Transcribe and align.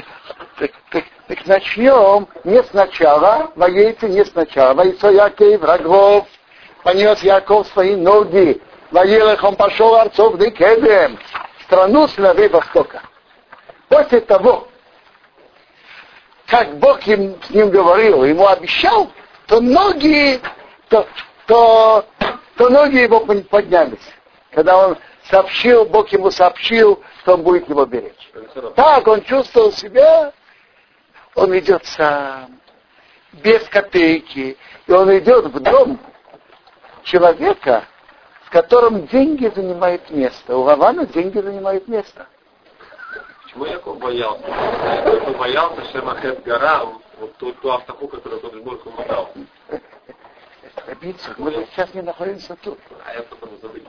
Так, 0.00 0.04
так, 0.58 0.70
так, 0.90 1.04
так 1.28 1.46
начнем 1.46 2.28
не 2.44 2.62
сначала, 2.64 3.50
воейцы 3.56 4.08
не 4.08 4.24
сначала. 4.24 4.74
Воейцо 4.74 5.10
Яков, 5.10 5.60
врагов, 5.60 6.26
понес 6.82 7.22
Яков 7.22 7.66
свои 7.68 7.96
ноги, 7.96 8.60
воелых 8.90 9.42
он 9.42 9.56
пошел 9.56 9.94
арцов 9.94 10.38
Декедем, 10.38 11.18
страну 11.64 12.08
сыновей 12.08 12.48
Востока. 12.48 13.02
После 13.88 14.20
того, 14.20 14.68
как 16.46 16.76
Бог 16.78 17.06
им, 17.06 17.36
с 17.42 17.50
ним 17.50 17.70
говорил, 17.70 18.24
ему 18.24 18.46
обещал, 18.46 19.10
то 19.46 19.60
ноги, 19.60 20.40
то, 20.88 21.06
то, 21.46 22.04
то 22.56 22.68
ноги 22.68 22.98
его 22.98 23.20
поднялись. 23.20 23.98
Когда 24.52 24.88
он 24.88 24.98
сообщил, 25.30 25.84
Бог 25.84 26.08
ему 26.10 26.30
сообщил, 26.30 27.02
что 27.20 27.34
он 27.34 27.42
будет 27.42 27.68
его 27.68 27.84
беречь. 27.86 28.32
Так 28.74 29.06
он 29.06 29.22
чувствовал 29.22 29.72
себя, 29.72 30.32
он 31.34 31.56
идет 31.58 31.84
сам, 31.84 32.60
без 33.32 33.62
копейки, 33.68 34.56
и 34.86 34.92
он 34.92 35.16
идет 35.18 35.46
в 35.46 35.60
дом 35.60 36.00
человека, 37.02 37.84
в 38.44 38.50
котором 38.50 39.06
деньги 39.06 39.50
занимают 39.54 40.10
место. 40.10 40.56
У 40.56 40.62
Лавана 40.62 41.06
деньги 41.06 41.38
занимают 41.38 41.88
место. 41.88 42.26
Почему 43.42 43.66
Яков 43.66 43.98
боялся? 43.98 44.46
Яков 44.46 45.36
боялся 45.36 45.84
Шемахет 45.92 46.42
гора, 46.44 46.84
вот 47.18 47.36
ту, 47.36 47.52
ту 47.52 47.70
автоху, 47.70 48.08
которую 48.08 48.40
тот 48.40 48.54
Бог 48.56 48.86
ему 48.86 49.04
дал. 49.08 49.30
Рабицу, 50.86 51.30
мы 51.38 51.50
же 51.50 51.66
сейчас 51.72 51.92
не 51.94 52.02
находимся 52.02 52.54
тут. 52.56 52.78
А 53.04 53.14
я 53.14 53.22
потом 53.22 53.50
забыть. 53.60 53.84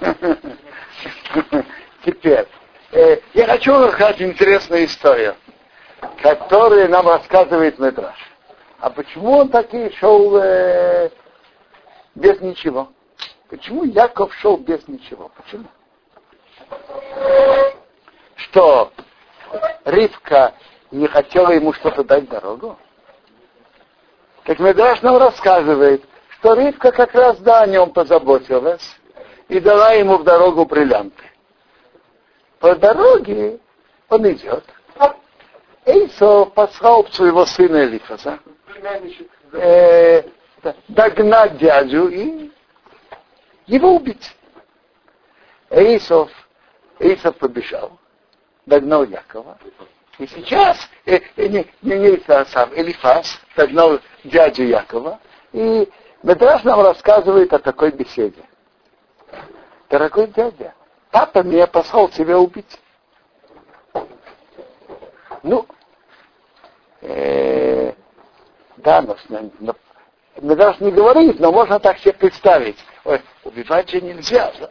Теперь, 2.04 2.46
э, 2.92 3.18
я 3.34 3.46
хочу 3.46 3.76
рассказать 3.76 4.22
интересную 4.22 4.84
историю, 4.84 5.34
которую 6.22 6.88
нам 6.88 7.08
рассказывает 7.08 7.80
Медраш. 7.80 8.16
А 8.78 8.90
почему 8.90 9.38
он 9.38 9.48
так 9.48 9.74
и 9.74 9.90
шел 9.96 10.36
э, 10.36 11.10
без 12.14 12.40
ничего? 12.40 12.92
Почему 13.48 13.82
Яков 13.82 14.32
шел 14.34 14.56
без 14.56 14.86
ничего? 14.86 15.32
Почему? 15.36 15.64
Что 18.36 18.92
Ривка 19.84 20.54
не 20.92 21.08
хотела 21.08 21.50
ему 21.50 21.72
что-то 21.72 22.04
дать 22.04 22.28
дорогу? 22.28 22.78
Как 24.44 24.60
Медраш 24.60 25.02
нам 25.02 25.18
рассказывает, 25.18 26.04
что 26.40 26.54
Ривка 26.54 26.90
как 26.90 27.14
раз 27.14 27.38
да 27.38 27.60
о 27.60 27.66
нем 27.66 27.90
позаботилась 27.90 28.96
и 29.48 29.60
дала 29.60 29.92
ему 29.92 30.16
в 30.16 30.24
дорогу 30.24 30.64
бриллианты. 30.64 31.22
По 32.58 32.74
дороге 32.74 33.58
он 34.08 34.30
идет. 34.32 34.64
Эйсо 35.84 36.46
послал 36.46 37.06
своего 37.08 37.44
сына 37.46 37.84
Элифаса 37.84 38.38
э, 39.52 40.22
догнать 40.88 41.58
дядю 41.58 42.08
и 42.08 42.50
его 43.66 43.96
убить. 43.96 44.34
Эйсов, 45.68 46.30
Эйсов 46.98 47.36
побежал, 47.36 47.98
догнал 48.66 49.04
Якова. 49.04 49.58
И 50.18 50.26
сейчас 50.26 50.78
э, 51.06 51.20
э, 51.36 51.48
не, 51.48 51.66
не, 51.82 51.98
не 51.98 52.06
Эйсов, 52.08 52.28
а 52.28 52.44
сам 52.46 52.70
Элифас 52.74 53.40
догнал 53.56 54.00
дядю 54.24 54.64
Якова. 54.64 55.18
И 55.52 55.88
Медраж 56.22 56.64
нам 56.64 56.80
рассказывает 56.80 57.52
о 57.52 57.58
такой 57.58 57.92
беседе. 57.92 58.42
Дорогой 59.88 60.26
дядя, 60.28 60.74
папа 61.10 61.42
меня 61.42 61.66
послал 61.66 62.08
тебя 62.08 62.38
убить. 62.38 62.78
Ну, 65.42 65.66
э, 67.00 67.94
да, 68.76 69.00
но, 69.00 69.16
но 69.60 69.74
Медраж 70.36 70.78
не 70.80 70.90
говорит, 70.90 71.40
но 71.40 71.50
можно 71.52 71.80
так 71.80 71.98
себе 71.98 72.12
представить. 72.12 72.78
Ой, 73.04 73.22
убивать 73.44 73.88
же 73.88 74.00
нельзя. 74.02 74.52
Да? 74.60 74.70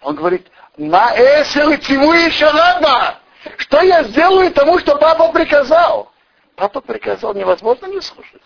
Он 0.00 0.14
говорит, 0.14 0.50
на 0.78 1.14
эсел 1.14 1.76
тему 1.76 2.12
еще 2.12 2.50
надо. 2.52 3.18
Что 3.58 3.82
я 3.82 4.02
сделаю 4.04 4.50
тому, 4.52 4.78
что 4.78 4.96
папа 4.96 5.30
приказал? 5.30 6.10
Папа 6.56 6.80
приказал, 6.80 7.34
невозможно 7.34 7.86
не 7.86 8.00
слушать. 8.00 8.42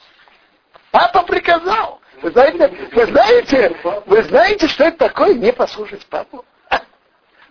Папа 0.94 1.24
приказал. 1.24 2.00
Вы 2.22 2.30
знаете, 2.30 2.68
вы 2.92 3.06
знаете, 3.06 3.76
вы 4.06 4.22
знаете, 4.22 4.68
что 4.68 4.84
это 4.84 5.08
такое 5.08 5.34
не 5.34 5.52
послушать 5.52 6.06
папу? 6.06 6.44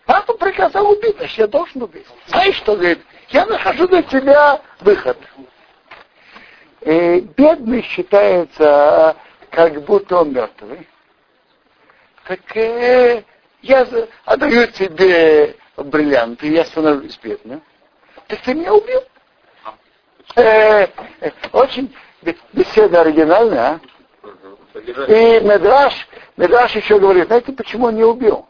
Папа 0.06 0.34
приказал 0.36 0.90
убить, 0.90 1.18
значит, 1.18 1.38
я 1.38 1.48
должен 1.48 1.84
убить. 1.84 2.06
Знаешь, 2.28 2.56
что 2.56 2.78
говорит? 2.78 3.00
Я 3.28 3.46
нахожу 3.46 3.86
для 3.90 4.02
тебя 4.04 4.62
выход. 4.80 5.18
И 6.80 7.20
бедный 7.36 7.82
считается, 7.82 9.18
как 9.50 9.84
будто 9.84 10.22
он 10.22 10.32
мертвый. 10.32 10.88
Так 12.26 12.56
э, 12.56 13.26
я 13.62 13.86
отдаю 14.24 14.68
тебе 14.68 15.58
бриллианты, 15.76 16.48
я 16.48 16.64
становлюсь 16.64 17.18
бедным. 17.18 17.62
Так 18.28 18.40
ты 18.40 18.54
меня 18.54 18.74
убил. 18.74 19.04
Э, 20.38 20.88
э, 21.20 21.32
очень 21.52 21.94
беседа 22.54 23.02
оригинальная, 23.02 23.62
а? 23.76 23.80
И 25.08 25.40
Медраш, 25.42 26.08
Медраш 26.36 26.76
еще 26.76 27.00
говорит, 27.00 27.28
знаете, 27.28 27.52
почему 27.52 27.88
он 27.88 27.96
не 27.96 28.04
убил? 28.04 28.48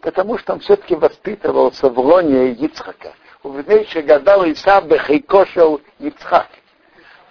Потому 0.00 0.38
что 0.38 0.52
он 0.52 0.60
все-таки 0.60 0.94
воспитывался 0.94 1.88
в 1.88 1.98
лоне 1.98 2.52
Ицхака. 2.52 3.14
У 3.42 3.50
Внейши 3.50 4.02
гадал 4.02 4.44
Исав 4.50 4.86
Бехайкошел 4.86 5.80
Ицхак. 5.98 6.48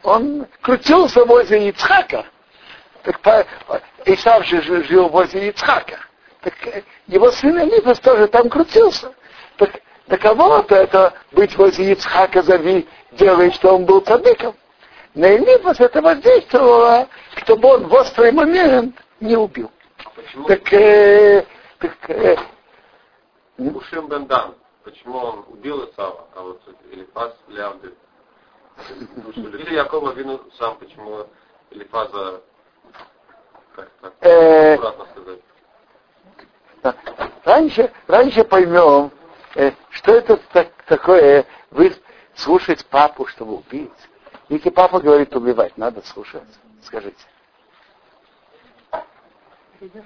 Он 0.03 0.47
крутился 0.61 1.25
возле 1.25 1.69
Ицхака. 1.69 2.25
Так 3.03 3.47
Исав 4.05 4.45
же 4.45 4.83
жил 4.83 5.09
возле 5.09 5.49
Ицхака. 5.49 5.99
Так 6.41 6.53
его 7.07 7.31
сын 7.31 7.59
Элифас 7.59 7.99
тоже 7.99 8.27
там 8.27 8.49
крутился. 8.49 9.13
Так 9.57 9.81
для 10.07 10.17
кого-то 10.17 10.75
это 10.75 11.13
быть 11.31 11.55
возле 11.57 11.93
Ицхака 11.93 12.41
зави, 12.41 12.87
делает, 13.11 13.53
что 13.55 13.75
он 13.75 13.85
был 13.85 14.01
цадыком 14.01 14.55
на 15.17 15.35
Элифас 15.35 15.79
это 15.79 15.99
воздействовало, 16.01 17.07
чтобы 17.37 17.67
он 17.69 17.87
в 17.87 17.93
острый 17.93 18.31
момент 18.31 18.95
не 19.19 19.35
убил. 19.35 19.71
А 20.05 20.09
почему? 20.11 20.47
Так, 20.47 20.73
э, 20.73 21.43
так 21.79 22.09
э, 22.09 22.37
Бендан, 23.57 24.53
почему 24.83 25.17
он 25.17 25.45
убил 25.47 25.89
Исава, 25.89 26.27
а 26.35 26.41
вот 26.43 26.61
Элифаз 26.91 27.33
Лявды? 27.47 27.95
Или 29.35 29.73
Якова 29.73 30.11
вину 30.11 30.39
сам, 30.59 30.77
почему 30.77 31.25
Элифаза, 31.71 32.41
как 33.75 33.89
так, 33.99 34.13
Э, 34.21 34.75
аккуратно 34.75 35.05
сказать. 35.13 35.39
раньше, 37.43 37.91
раньше 38.05 38.43
поймем, 38.43 39.11
э, 39.55 39.71
что 39.89 40.11
это 40.13 40.37
так- 40.53 40.83
такое, 40.85 41.43
вы 41.71 41.95
слушать 42.35 42.85
папу, 42.85 43.25
чтобы 43.25 43.55
убить. 43.55 43.89
Если 44.49 44.69
папа 44.69 44.99
говорит 44.99 45.35
убивать, 45.35 45.77
надо 45.77 46.01
слушать. 46.05 46.41
Скажите. 46.83 47.17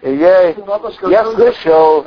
Я, 0.01 0.49
я 0.49 1.25
слышал, 1.25 2.05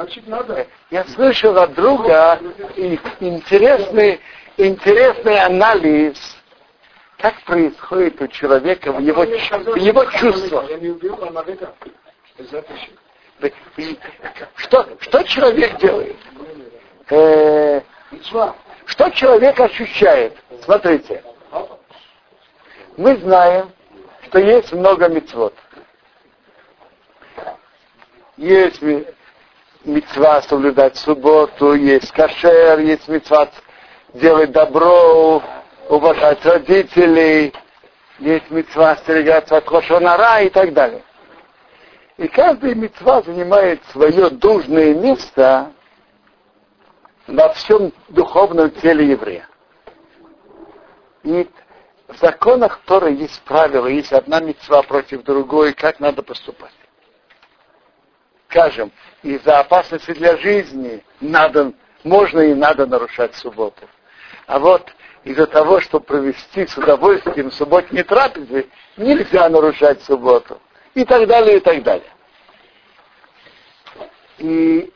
я 0.90 1.04
слышал 1.04 1.56
от 1.56 1.72
друга 1.72 2.38
интересный, 2.76 4.20
интересный 4.58 5.40
анализ, 5.40 6.18
как 7.18 7.40
происходит 7.44 8.20
у 8.20 8.26
человека 8.26 8.92
в 8.92 8.98
его, 8.98 9.22
в 9.22 9.76
его 9.76 10.04
чувствах. 10.06 10.68
И 13.78 13.98
Что, 14.56 14.86
что 15.00 15.22
человек 15.22 15.78
делает? 15.78 16.16
Э, 17.08 17.80
что 18.84 19.10
человек 19.10 19.58
ощущает? 19.58 20.36
Смотрите, 20.64 21.22
мы 22.96 23.16
знаем, 23.16 23.70
что 24.22 24.38
есть 24.38 24.72
много 24.72 25.08
мецвод. 25.08 25.54
Есть 28.36 28.80
мецва 29.84 30.42
соблюдать 30.42 30.96
субботу, 30.96 31.74
есть 31.74 32.10
кашер, 32.12 32.78
есть 32.80 33.08
мецва 33.08 33.48
делать 34.12 34.52
добро, 34.52 35.42
уважать 35.88 36.44
родителей, 36.44 37.52
есть 38.18 38.50
мецва 38.50 38.92
остерегаться 38.92 39.56
от 39.56 39.70
лошонара 39.70 40.42
и 40.42 40.48
так 40.48 40.72
далее. 40.72 41.02
И 42.16 42.28
каждая 42.28 42.74
мецва 42.74 43.22
занимает 43.22 43.82
свое 43.90 44.30
должное 44.30 44.94
место 44.94 45.72
во 47.26 47.48
всем 47.54 47.92
духовном 48.08 48.70
теле 48.70 49.08
еврея. 49.08 49.48
И 51.24 51.48
в 52.08 52.16
законах 52.18 52.80
Тора 52.84 53.08
есть 53.08 53.40
правила, 53.42 53.86
есть 53.86 54.12
одна 54.12 54.40
мецва 54.40 54.82
против 54.82 55.22
другой, 55.22 55.72
как 55.72 56.00
надо 56.00 56.22
поступать. 56.22 56.72
Скажем, 58.48 58.92
из-за 59.22 59.60
опасности 59.60 60.12
для 60.12 60.36
жизни 60.36 61.02
надо, 61.20 61.72
можно 62.04 62.40
и 62.40 62.54
надо 62.54 62.86
нарушать 62.86 63.34
субботу. 63.34 63.88
А 64.46 64.58
вот 64.58 64.92
из-за 65.24 65.46
того, 65.46 65.80
чтобы 65.80 66.04
провести 66.04 66.66
с 66.66 66.76
удовольствием 66.76 67.50
субботние 67.50 68.04
трапезы, 68.04 68.68
нельзя 68.96 69.48
нарушать 69.48 70.02
субботу. 70.02 70.60
И 70.94 71.04
так 71.04 71.26
далее, 71.26 71.56
и 71.56 71.60
так 71.60 71.82
далее. 71.82 72.10
И 74.38 74.92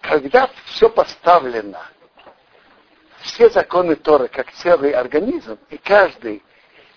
когда 0.00 0.50
все 0.66 0.90
поставлено, 0.90 1.80
все 3.24 3.48
законы 3.50 3.96
Торы, 3.96 4.28
как 4.28 4.52
целый 4.52 4.92
организм, 4.92 5.58
и 5.70 5.78
каждый 5.78 6.42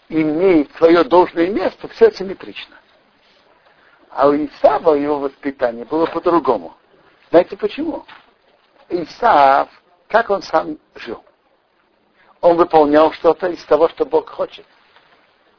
имеет 0.10 0.72
свое 0.76 1.04
должное 1.04 1.48
место, 1.48 1.88
все 1.88 2.12
симметрично. 2.12 2.76
А 4.10 4.28
у 4.28 4.36
Исава 4.36 4.94
его 4.96 5.20
воспитание 5.20 5.86
было 5.86 6.06
по-другому. 6.06 6.76
Знаете 7.30 7.56
почему? 7.58 8.06
Исав, 8.90 9.70
как 10.08 10.30
он 10.30 10.42
сам 10.42 10.78
жил? 10.96 11.24
Он 12.42 12.58
выполнял 12.58 13.12
что-то 13.14 13.48
из 13.48 13.64
того, 13.66 13.90
что 13.90 14.06
Бог 14.06 14.30
хочет. 14.30 14.66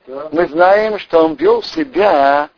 Мы 0.07 0.47
знаем, 0.49 0.99
что 0.99 1.25
он 1.25 1.35
вел 1.35 1.63
себя 1.63 2.51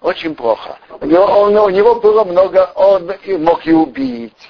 очень 0.00 0.34
плохо. 0.34 0.78
У 1.00 1.06
него, 1.06 1.24
он, 1.24 1.56
у 1.56 1.68
него 1.70 1.94
было 1.96 2.24
много, 2.24 2.72
он 2.74 3.10
мог 3.38 3.66
и 3.66 3.72
убить, 3.72 4.48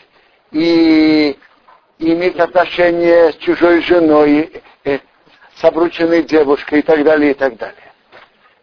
и, 0.52 1.38
иметь 2.10 2.38
отношения 2.38 3.32
с 3.32 3.36
чужой 3.36 3.80
женой, 3.82 4.62
э, 4.84 4.98
с 5.54 5.64
обрученной 5.64 6.22
девушкой 6.24 6.80
и 6.80 6.82
так 6.82 7.04
далее, 7.04 7.30
и 7.32 7.34
так 7.34 7.56
далее. 7.56 7.92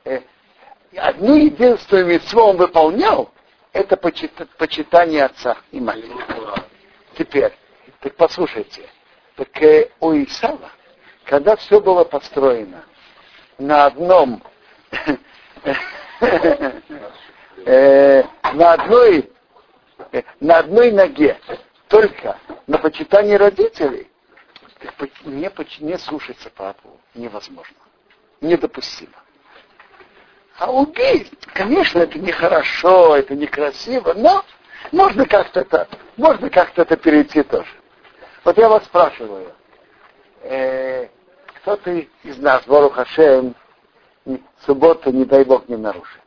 Э, 0.06 0.22
одну 0.98 1.36
единственную 1.36 2.08
митцву 2.08 2.42
он 2.42 2.58
выполнял, 2.58 3.32
это 3.72 3.96
почитание 3.98 5.26
отца 5.26 5.58
и 5.72 5.80
матери. 5.80 6.12
Теперь, 7.18 7.54
так 8.02 8.16
послушайте, 8.16 8.82
так 9.36 9.50
э, 9.62 9.90
у 10.00 10.12
Исава, 10.14 10.72
когда 11.26 11.56
все 11.56 11.80
было 11.80 12.04
построено 12.04 12.84
на 13.58 13.86
одном 13.86 14.44
э, 17.66 18.24
на 18.54 18.74
одной 18.74 19.32
на 20.40 20.60
одной 20.60 20.92
ноге 20.92 21.38
только 21.90 22.38
на 22.68 22.78
почитании 22.78 23.34
родителей, 23.34 24.10
не, 25.26 25.52
не 25.84 25.98
слушаться 25.98 26.50
папу 26.52 26.98
невозможно. 27.16 27.76
Недопустимо. 28.40 29.18
А 30.58 30.72
убить, 30.72 31.32
конечно, 31.54 32.00
это 32.00 32.18
нехорошо, 32.20 33.18
это 33.18 33.36
некрасиво, 33.36 34.14
но 34.14 34.46
можно 34.92 35.26
как-то 35.26 35.62
это, 35.62 35.88
можно 36.16 36.50
как-то 36.50 36.84
это 36.84 36.96
перейти 36.96 37.44
тоже. 37.44 37.72
Вот 38.44 38.58
я 38.58 38.70
вас 38.70 38.86
спрашиваю, 38.86 39.52
э, 40.44 41.08
кто-то 41.62 41.92
из 42.24 42.38
нас, 42.38 42.64
Бору 42.66 42.90
Хашем, 42.90 43.56
субботу, 44.66 45.12
не 45.12 45.26
дай 45.26 45.44
Бог, 45.44 45.68
не 45.68 45.76
нарушит. 45.76 46.22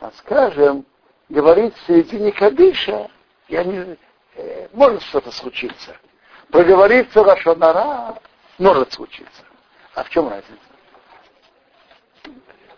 А 0.00 0.10
скажем, 0.18 0.84
говорить 1.28 1.74
в 1.76 1.86
середине 1.86 2.32
Кадыша, 2.32 3.08
я 3.52 3.64
не, 3.64 3.98
э, 4.34 4.68
может 4.72 5.02
что-то 5.02 5.30
случиться. 5.30 5.94
Проговорить 6.50 7.12
Сурашонара 7.12 8.18
может 8.58 8.92
случиться. 8.94 9.42
А 9.94 10.04
в 10.04 10.08
чем 10.08 10.28
разница? 10.28 10.62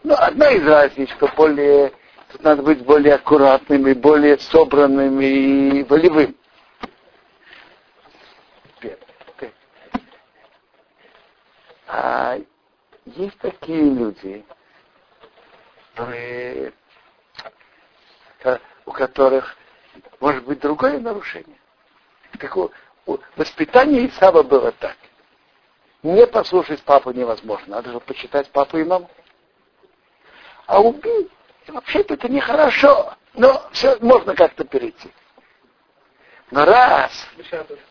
Ну, 0.03 0.15
одна 0.19 0.51
из 0.51 0.67
разниц, 0.67 1.09
что 1.11 1.29
более, 1.37 1.93
тут 2.33 2.43
надо 2.43 2.63
быть 2.63 2.85
более 2.85 3.15
аккуратным 3.15 3.87
и 3.87 3.95
более 3.95 4.37
собранным 4.39 5.21
и 5.21 5.85
волевым. 5.85 6.37
А 11.87 12.37
есть 13.07 13.39
такие 13.39 13.81
люди, 13.81 14.45
у 18.87 18.91
которых 18.91 19.57
может 20.25 20.43
быть 20.45 20.59
другое 20.61 20.99
нарушение. 21.01 21.59
Так, 22.39 22.57
воспитание 23.37 24.09
Исава 24.09 24.43
было 24.43 24.73
так. 24.73 24.97
Не 26.03 26.27
послушать 26.27 26.83
папу 26.83 27.11
невозможно, 27.11 27.77
надо 27.77 27.93
же 27.93 28.01
почитать 28.01 28.49
папу 28.51 28.79
и 28.79 28.85
маму. 28.85 29.11
А 30.65 30.81
убить, 30.81 31.31
вообще-то 31.69 32.15
это 32.15 32.31
нехорошо, 32.31 33.15
но 33.35 33.69
все 33.73 33.99
можно 34.01 34.35
как-то 34.35 34.65
перейти. 34.65 35.13
Но 36.51 36.65
раз, 36.65 37.13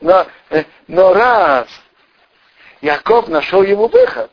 но, 0.01 0.25
э, 0.49 0.63
но 0.87 1.13
раз 1.13 1.67
Яков 2.81 3.27
нашел 3.27 3.61
ему 3.61 3.87
выход, 3.89 4.31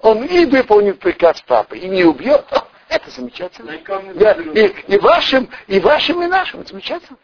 он 0.00 0.24
и 0.26 0.44
выполнит 0.44 0.98
приказ 0.98 1.40
папы, 1.40 1.78
и 1.78 1.88
не 1.88 2.04
убьет. 2.04 2.44
Это 2.90 3.08
замечательно. 3.08 3.78
Я, 4.14 4.32
и, 4.32 4.66
и 4.88 4.98
вашим, 4.98 5.48
и 5.68 5.78
вашим, 5.78 6.22
и 6.24 6.26
нашим. 6.26 6.66
Замечательно. 6.66 7.16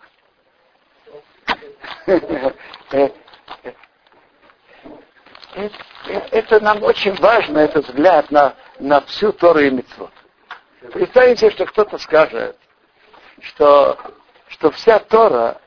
Это 6.31 6.61
нам 6.61 6.85
очень 6.85 7.15
важно, 7.15 7.59
этот 7.59 7.89
взгляд 7.89 8.31
на, 8.31 8.55
на 8.79 9.01
всю 9.03 9.33
Тору 9.33 9.59
и 9.59 9.71
Митцвот. 9.71 10.13
Представьте, 10.93 11.51
что 11.51 11.67
кто-то 11.67 11.99
скажет, 11.99 12.57
что, 13.41 13.99
что 14.47 14.71
вся 14.71 15.01
Тора 15.01 15.61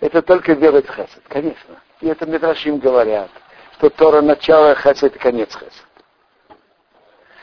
это 0.00 0.22
только 0.22 0.56
делать 0.56 0.86
хесед. 0.86 1.22
Конечно. 1.28 1.82
И 2.00 2.08
это 2.08 2.24
Медрашим 2.24 2.78
говорят, 2.78 3.30
что 3.76 3.90
Тора 3.90 4.22
начало 4.22 4.74
хесед 4.74 5.14
и 5.16 5.18
конец 5.18 5.54
хесед. 5.54 5.84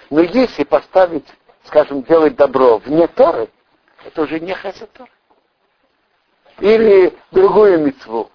Но 0.10 0.22
если 0.22 0.64
поставить, 0.64 1.26
скажем, 1.64 2.04
делать 2.04 2.36
добро 2.36 2.78
вне 2.80 3.08
Торы, 3.08 3.50
это 4.06 4.22
уже 4.22 4.40
не 4.40 4.54
хесед 4.54 4.92
Тора. 4.94 5.10
Или 6.60 7.18
другую 7.32 7.80
мецву. 7.80 8.30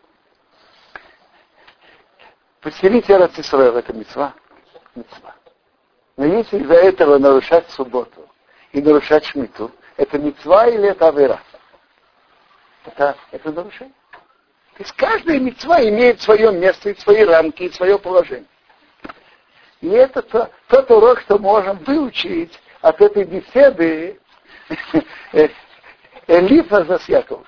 Поселить 2.61 3.11
Эрацисроев, 3.11 3.75
это 3.77 3.93
мецва. 3.93 4.35
мецва. 4.95 5.35
Но 6.17 6.25
если 6.25 6.59
из-за 6.59 6.75
этого 6.75 7.19
нарушать 7.19 7.71
субботу 7.71 8.29
и 8.73 8.81
нарушать 8.81 9.25
шмиту, 9.27 9.71
это 9.97 10.19
мецва 10.19 10.67
или 10.67 10.89
это 10.89 11.09
авера? 11.09 11.41
Это, 12.85 13.17
это 13.31 13.53
нарушение. 13.53 13.95
То 14.77 14.83
есть 14.83 14.93
каждая 14.93 15.39
мецва 15.39 15.83
имеет 15.89 16.21
свое 16.21 16.53
место, 16.53 16.91
и 16.91 16.99
свои 16.99 17.25
рамки, 17.25 17.65
и 17.65 17.73
свое 17.73 17.99
положение. 17.99 18.49
И 19.81 19.89
это 19.89 20.23
то, 20.23 20.51
тот 20.69 20.91
урок, 20.91 21.21
что 21.21 21.39
можем 21.39 21.79
выучить 21.79 22.59
от 22.89 23.01
этой 23.01 23.25
беседы 23.25 24.19
Элифа 26.29 26.85
за 26.85 27.01
Яков. 27.09 27.47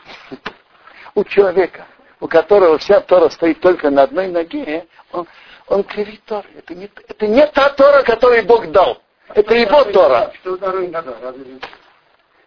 У 1.15 1.25
человека, 1.25 1.87
у 2.21 2.27
которого 2.29 2.79
вся 2.79 3.01
Тора 3.01 3.29
стоит 3.29 3.61
только 3.61 3.91
на 3.91 4.03
одной 4.03 4.29
ноге, 4.29 4.87
он, 5.13 5.27
он 5.69 5.85
кривит 5.85 6.23
Тор. 6.25 6.45
Это 6.57 6.75
не, 6.75 6.91
это 7.09 7.27
не 7.27 7.47
та 7.49 7.71
Тора, 7.71 8.03
которую 8.03 8.45
Бог 8.45 8.71
дал. 8.71 9.01
Это 9.29 9.55
его 9.55 9.85
Тора. 9.85 10.33
Что 10.41 10.57
второй 10.57 10.89
надо? 10.89 11.17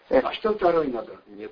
А 0.10 0.34
что 0.34 0.54
второй 0.54 0.88
надо? 0.88 1.16
Нет 1.28 1.52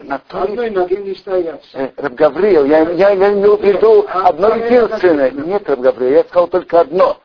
на 0.00 0.20
одной 0.30 0.70
ноге 0.70 0.96
не 0.96 1.14
стоят. 1.14 1.62
Э, 1.74 1.90
Раб 1.96 2.14
Гавриил, 2.14 2.64
я, 2.64 2.80
я, 2.90 3.10
я 3.10 3.32
имел 3.32 3.56
в 3.56 3.62
виду 3.62 4.04
а 4.08 4.28
одно 4.28 4.54
единственное. 4.56 5.30
Нет, 5.30 5.68
Раб 5.68 5.80
Гавриил, 5.80 6.12
я 6.12 6.24
сказал 6.24 6.48
только 6.48 6.80
одно. 6.80 7.18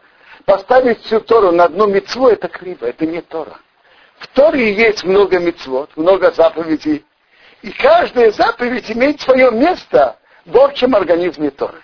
Поставить 0.49 1.03
всю 1.03 1.19
Тору 1.19 1.51
на 1.51 1.65
одну 1.65 1.85
мецву 1.85 2.27
это 2.27 2.47
криво, 2.47 2.87
это 2.87 3.05
не 3.05 3.21
Тора. 3.21 3.59
В 4.17 4.27
Торе 4.29 4.73
есть 4.73 5.03
много 5.03 5.37
мецвод, 5.37 5.95
много 5.95 6.31
заповедей. 6.31 7.05
И 7.61 7.71
каждая 7.71 8.31
заповедь 8.31 8.89
имеет 8.89 9.21
свое 9.21 9.51
место 9.51 10.17
в 10.47 10.57
общем 10.57 10.95
организме 10.95 11.51
Торы. 11.51 11.83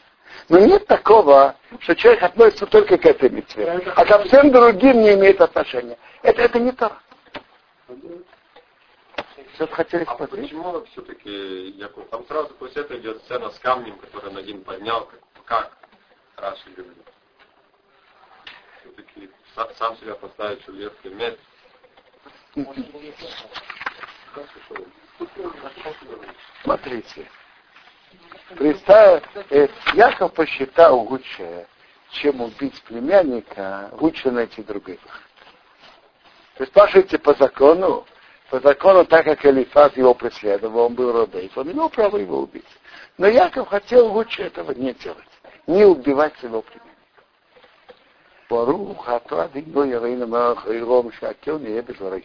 Но 0.49 0.57
нет 0.57 0.87
такого, 0.87 1.55
что 1.81 1.95
человек 1.95 2.23
относится 2.23 2.65
только 2.65 2.97
к 2.97 3.05
этой 3.05 3.29
мецве, 3.29 3.83
а 3.95 4.03
ко 4.03 4.23
всем 4.23 4.51
другим 4.51 4.99
не 4.99 5.13
имеет 5.13 5.41
отношения. 5.41 5.99
Это, 6.23 6.41
это 6.41 6.57
не 6.57 6.71
Тора. 6.71 6.97
Что 9.53 9.67
хотели 9.67 10.05
а 10.07 10.13
спросить? 10.15 10.41
почему 10.41 10.83
все-таки, 10.91 11.69
Яков, 11.77 12.09
там 12.09 12.25
сразу 12.25 12.49
после 12.55 12.81
этого 12.81 12.97
идет 12.97 13.19
сцена 13.25 13.51
с 13.51 13.59
камнем, 13.59 13.95
который 13.99 14.33
Надин 14.33 14.63
поднял, 14.63 15.05
как, 15.05 15.21
как 15.45 15.71
Раши 16.37 16.67
говорит. 16.75 17.05
Все-таки 18.85 19.29
сам 19.77 19.97
себя 19.97 20.15
поставить 20.15 20.65
в 20.67 20.73
верхний 20.73 21.11
место. 21.11 21.39
Смотрите. 26.63 27.27
Представь, 28.55 29.23
э, 29.49 29.67
Яков 29.93 30.33
посчитал 30.33 30.99
лучше, 30.99 31.67
чем 32.11 32.41
убить 32.41 32.81
племянника, 32.83 33.89
лучше 33.99 34.29
найти 34.29 34.61
других. 34.61 34.99
Вы 36.59 36.67
спрашиваете 36.67 37.17
по 37.17 37.33
закону, 37.33 38.05
по 38.49 38.59
закону, 38.59 39.03
так 39.05 39.25
как 39.25 39.45
Элифаз 39.45 39.97
его 39.97 40.13
преследовал, 40.13 40.85
он 40.85 40.93
был 40.93 41.11
Родейф, 41.11 41.57
он 41.57 41.71
имел 41.71 41.89
право 41.89 42.17
его 42.17 42.39
убить. 42.39 42.67
Но 43.17 43.27
Яков 43.27 43.67
хотел 43.67 44.07
лучше 44.13 44.43
этого 44.43 44.71
не 44.73 44.93
делать, 44.93 45.27
не 45.65 45.83
убивать 45.85 46.37
своего 46.37 46.61
племянника. 46.61 46.94
ברוך 48.50 49.08
אתה 49.08 49.44
אדינו 49.44 49.84
יראינו 49.84 50.26
מלך 50.26 50.66
עירום 50.66 51.12
שהכל 51.12 51.58
נהיה 51.58 51.82
בדברי. 51.82 52.22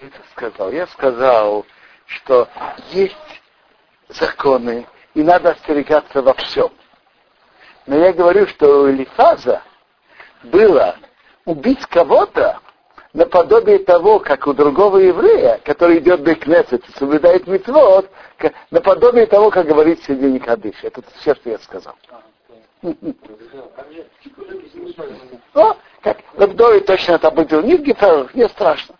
Это 0.00 0.22
сказал. 0.32 0.72
Я 0.72 0.86
сказал, 0.86 1.66
что 2.06 2.48
есть 2.90 3.16
законы, 4.08 4.86
и 5.14 5.22
надо 5.22 5.50
остерегаться 5.50 6.22
во 6.22 6.34
всем. 6.34 6.70
Но 7.86 7.96
я 7.96 8.12
говорю, 8.12 8.46
что 8.46 8.82
у 8.82 8.90
Элифаза 8.90 9.62
было 10.44 10.96
убить 11.44 11.84
кого-то 11.86 12.60
наподобие 13.17 13.79
того, 13.79 14.19
как 14.19 14.45
у 14.45 14.53
другого 14.53 14.97
еврея, 14.99 15.59
который 15.65 15.97
идет 15.97 16.21
до 16.21 16.35
Кнессет 16.35 16.87
и 16.87 16.91
соблюдает 16.99 17.47
митцвот, 17.47 18.07
наподобие 18.69 19.25
того, 19.25 19.49
как 19.49 19.65
говорит 19.65 20.03
Сидень 20.03 20.39
Кадыш. 20.39 20.75
Это 20.83 21.01
все, 21.19 21.33
что 21.33 21.49
я 21.49 21.57
сказал. 21.57 21.95
О, 25.55 25.75
как 26.01 26.17
Вдове 26.35 26.81
точно 26.81 27.13
это 27.13 27.31
было. 27.31 27.61
Нет 27.63 27.81
гитаров, 27.81 28.35
не 28.35 28.47
страшно. 28.49 28.95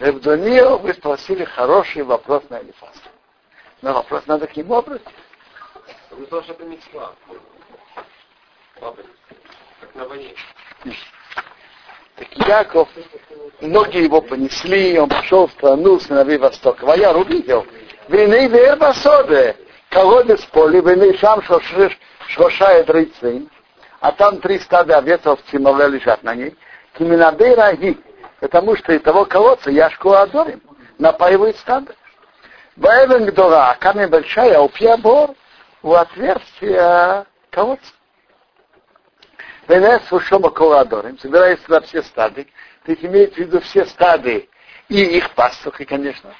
Евдонию 0.00 0.78
вы 0.78 0.94
спросили 0.94 1.44
хороший 1.44 2.02
вопрос 2.02 2.42
на 2.48 2.60
Элифас. 2.60 2.96
Но 3.82 3.94
вопрос 3.94 4.22
надо 4.26 4.46
к 4.46 4.56
нему 4.56 4.76
обратиться. 4.76 5.10
Вы 6.10 6.26
сказали, 6.26 6.44
что 6.44 6.52
это 6.52 6.64
мецва. 6.64 7.12
Как 8.78 9.94
на 9.94 10.04
войне. 10.06 10.34
Так 12.16 12.46
Яков, 12.46 12.88
многие 13.60 14.04
его 14.04 14.20
понесли, 14.20 14.98
он 14.98 15.08
пошел 15.08 15.46
в 15.46 15.52
страну 15.52 15.98
сыновей 15.98 16.38
Востока. 16.38 16.84
Ваяр 16.84 17.16
увидел. 17.16 17.66
Вины 18.08 18.48
верба 18.48 18.92
соды, 18.92 19.56
колодец 19.88 20.44
поле, 20.46 20.80
вины 20.80 21.16
шам 21.16 21.42
шошает 22.26 22.90
рыцарь, 22.90 23.42
а 24.00 24.12
там 24.12 24.38
три 24.38 24.58
стада 24.58 24.98
овец 24.98 25.24
овцы 25.24 25.56
лежат 25.56 26.22
на 26.22 26.34
ней. 26.34 26.56
Киминабей 26.98 27.54
раги, 27.54 27.96
потому 28.40 28.76
что 28.76 28.92
из 28.92 29.02
того 29.02 29.24
колодца 29.24 29.70
Яшку 29.70 30.12
Адорим 30.12 30.60
напаивает 30.98 31.56
стадо. 31.56 31.94
Баэвен 32.76 33.26
Гдора, 33.26 33.76
камень 33.80 34.08
большая, 34.08 34.60
у 34.60 34.68
пьябор 34.68 35.34
у 35.82 35.92
отверстия 35.92 37.26
колодца. 37.50 37.92
Венес 39.68 40.02
Шома 40.24 40.50
Коладорим, 40.50 41.18
собирается 41.18 41.70
на 41.70 41.80
все 41.80 42.02
стады, 42.02 42.48
то 42.84 42.92
есть 42.92 43.04
имеется 43.04 43.36
в 43.36 43.38
виду 43.38 43.60
все 43.60 43.84
стады 43.86 44.48
и 44.88 45.00
их 45.00 45.30
пастухи, 45.34 45.84
конечно. 45.84 46.34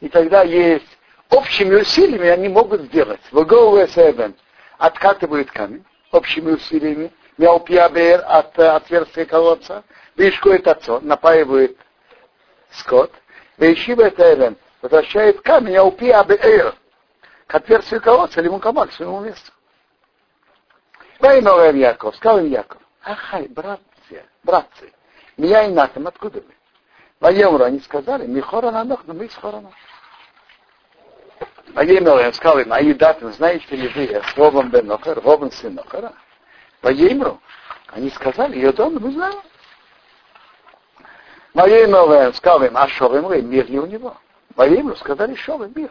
И 0.00 0.08
тогда 0.08 0.42
есть 0.42 0.98
общими 1.30 1.76
усилиями 1.76 2.28
они 2.28 2.48
могут 2.48 2.82
сделать. 2.82 3.20
Ваговый 3.30 3.86
Эсэбен 3.86 4.34
откатывают 4.78 5.50
камень 5.50 5.84
общими 6.12 6.52
усилиями, 6.52 7.12
Мяупьябер 7.38 8.24
от 8.26 8.58
отверстия 8.58 9.26
колодца, 9.26 9.84
Вишкует 10.16 10.66
отцо, 10.66 11.00
напаивает 11.00 11.76
скот, 12.70 13.12
Вишивет 13.58 14.18
Элен, 14.18 14.56
возвращает 14.86 15.40
камень, 15.40 15.74
Мяупьябер 15.74 16.74
к 17.46 17.54
отверстию 17.54 18.00
колодца, 18.00 18.40
или 18.40 18.48
мукамак, 18.48 18.90
к 18.90 18.92
своему 18.92 19.20
месту. 19.20 19.52
Вайновая 21.20 21.72
Яков, 21.72 22.16
сказал 22.16 22.40
им 22.40 22.46
Яков, 22.46 22.80
ахай, 23.02 23.46
братцы, 23.48 24.24
братцы, 24.42 24.92
меня 25.36 25.64
и 25.64 25.72
натом, 25.72 26.06
откуда 26.06 26.40
вы? 26.40 26.54
Воемру 27.20 27.64
они 27.64 27.80
сказали, 27.80 28.26
Михора 28.26 28.70
на 28.70 28.84
ног, 28.84 29.02
но 29.06 29.14
мы 29.14 29.26
из 29.26 29.34
Хорона. 29.34 29.70
Воемру 31.68 32.18
я 32.18 32.32
сказал 32.32 32.58
им, 32.58 32.72
а 32.72 32.80
едатым, 32.80 33.32
знаете 33.32 33.74
ли 33.74 33.88
вы, 33.88 34.22
с 34.22 34.36
Ровом 34.36 34.70
бен 34.70 34.86
Нохар, 34.86 35.20
Ровом 35.22 35.50
сын 35.50 35.74
Нохара? 35.74 36.12
Воемру, 36.82 37.40
они 37.88 38.10
сказали, 38.10 38.70
дом, 38.72 38.94
мы 38.94 39.12
знаем. 39.12 39.40
Воемру 41.54 42.12
я 42.12 42.32
сказал 42.34 42.64
им, 42.64 42.76
а 42.76 42.86
Шовем 42.88 43.48
мир 43.48 43.66
ли 43.70 43.78
у 43.78 43.86
него? 43.86 44.16
Воемру 44.56 44.96
сказали, 44.96 45.34
Шовем 45.34 45.72
мир. 45.76 45.90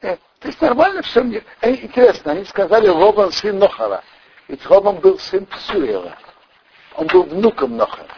Э, 0.00 0.16
то 0.38 0.48
есть 0.48 0.60
нормально 0.60 1.02
все 1.02 1.22
мне. 1.22 1.42
Э, 1.60 1.72
интересно, 1.72 2.32
они 2.32 2.44
сказали, 2.44 2.86
Робан 2.86 3.32
сын 3.32 3.58
Нохара. 3.58 4.02
Ведь 4.46 4.64
Робан 4.66 4.96
был 4.96 5.18
сын 5.18 5.44
Псуэла. 5.46 6.16
Он 6.94 7.06
был 7.08 7.24
внуком 7.24 7.76
Нохара. 7.76 8.08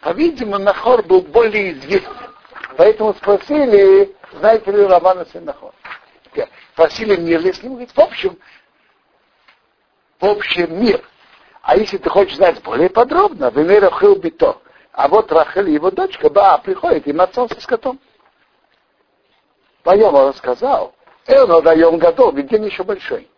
По-видимому, 0.00 0.64
Нахор 0.64 1.02
был 1.02 1.20
более 1.20 1.72
известен. 1.72 2.12
Поэтому 2.76 3.14
спросили, 3.14 4.14
знаете 4.32 4.70
ли 4.70 4.84
Романа 4.84 5.26
сын 5.26 5.44
Нахор? 5.44 5.72
Спросили 6.72 7.16
мир 7.16 7.40
ли 7.40 7.52
с 7.52 7.62
ним? 7.62 7.72
Говорит, 7.72 7.90
в 7.94 8.00
общем, 8.00 8.38
в 10.20 10.24
общем 10.26 10.82
мир. 10.82 11.02
А 11.62 11.76
если 11.76 11.98
ты 11.98 12.08
хочешь 12.08 12.36
знать 12.36 12.62
более 12.62 12.90
подробно, 12.90 13.50
в 13.50 13.56
мире 13.56 13.90
Хилбито. 13.90 14.58
А 14.92 15.08
вот 15.08 15.30
Рахель, 15.32 15.70
его 15.70 15.90
дочка, 15.90 16.30
ба, 16.30 16.58
приходит, 16.58 17.06
и 17.06 17.16
отцом 17.16 17.48
со 17.48 17.60
скотом. 17.60 17.98
Поем 19.86 20.16
он 20.16 20.30
рассказал, 20.30 20.96
Эно 21.28 21.62
даем 21.62 21.96
готов, 21.98 22.34
ведь 22.34 22.48
день 22.48 22.64
еще 22.64 22.82
большой. 22.82 23.30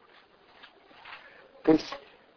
То 1.62 1.73
есть, 1.73 1.95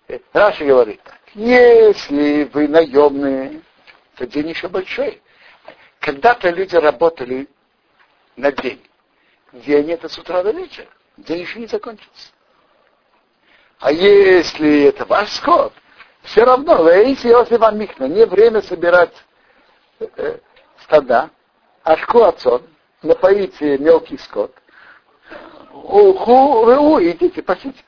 э, 0.10 0.20
Раша 0.34 0.66
говорит 0.66 1.02
так, 1.02 1.18
если 1.34 2.44
вы 2.52 2.68
наемные, 2.68 3.62
то 4.18 4.28
день 4.28 4.50
еще 4.50 4.68
большой. 4.68 5.22
Когда-то 6.02 6.50
люди 6.50 6.76
работали 6.76 7.48
на 8.36 8.52
день. 8.52 8.86
День 9.54 9.92
это 9.92 10.10
с 10.10 10.18
утра 10.18 10.44
до 10.44 10.52
вечера. 10.52 10.90
День 11.16 11.44
еще 11.44 11.60
не 11.60 11.68
закончился. 11.68 12.34
А 13.80 13.94
если 13.94 14.90
это 14.90 15.06
ваш 15.06 15.32
скот, 15.32 15.72
все 16.24 16.44
равно, 16.44 16.92
если 16.92 17.56
вам 17.56 17.80
михна, 17.80 18.10
не 18.10 18.26
время 18.26 18.62
собирать 18.62 19.16
э, 20.02 20.38
стада, 20.84 21.30
а 21.84 21.96
шкуацон, 21.96 22.64
напоите 23.02 23.78
мелкий 23.78 24.18
скот, 24.18 24.54
уху, 25.72 26.66
рыу, 26.66 27.00
идите, 27.02 27.42
пасите. 27.42 27.84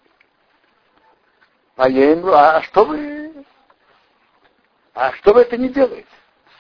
А 1.76 1.90
я 1.90 2.14
им 2.14 2.26
а 2.28 2.62
что 2.62 2.86
вы, 2.86 3.34
а 4.94 5.12
что 5.14 5.34
вы 5.34 5.42
это 5.42 5.58
не 5.58 5.70
делаете? 5.70 6.08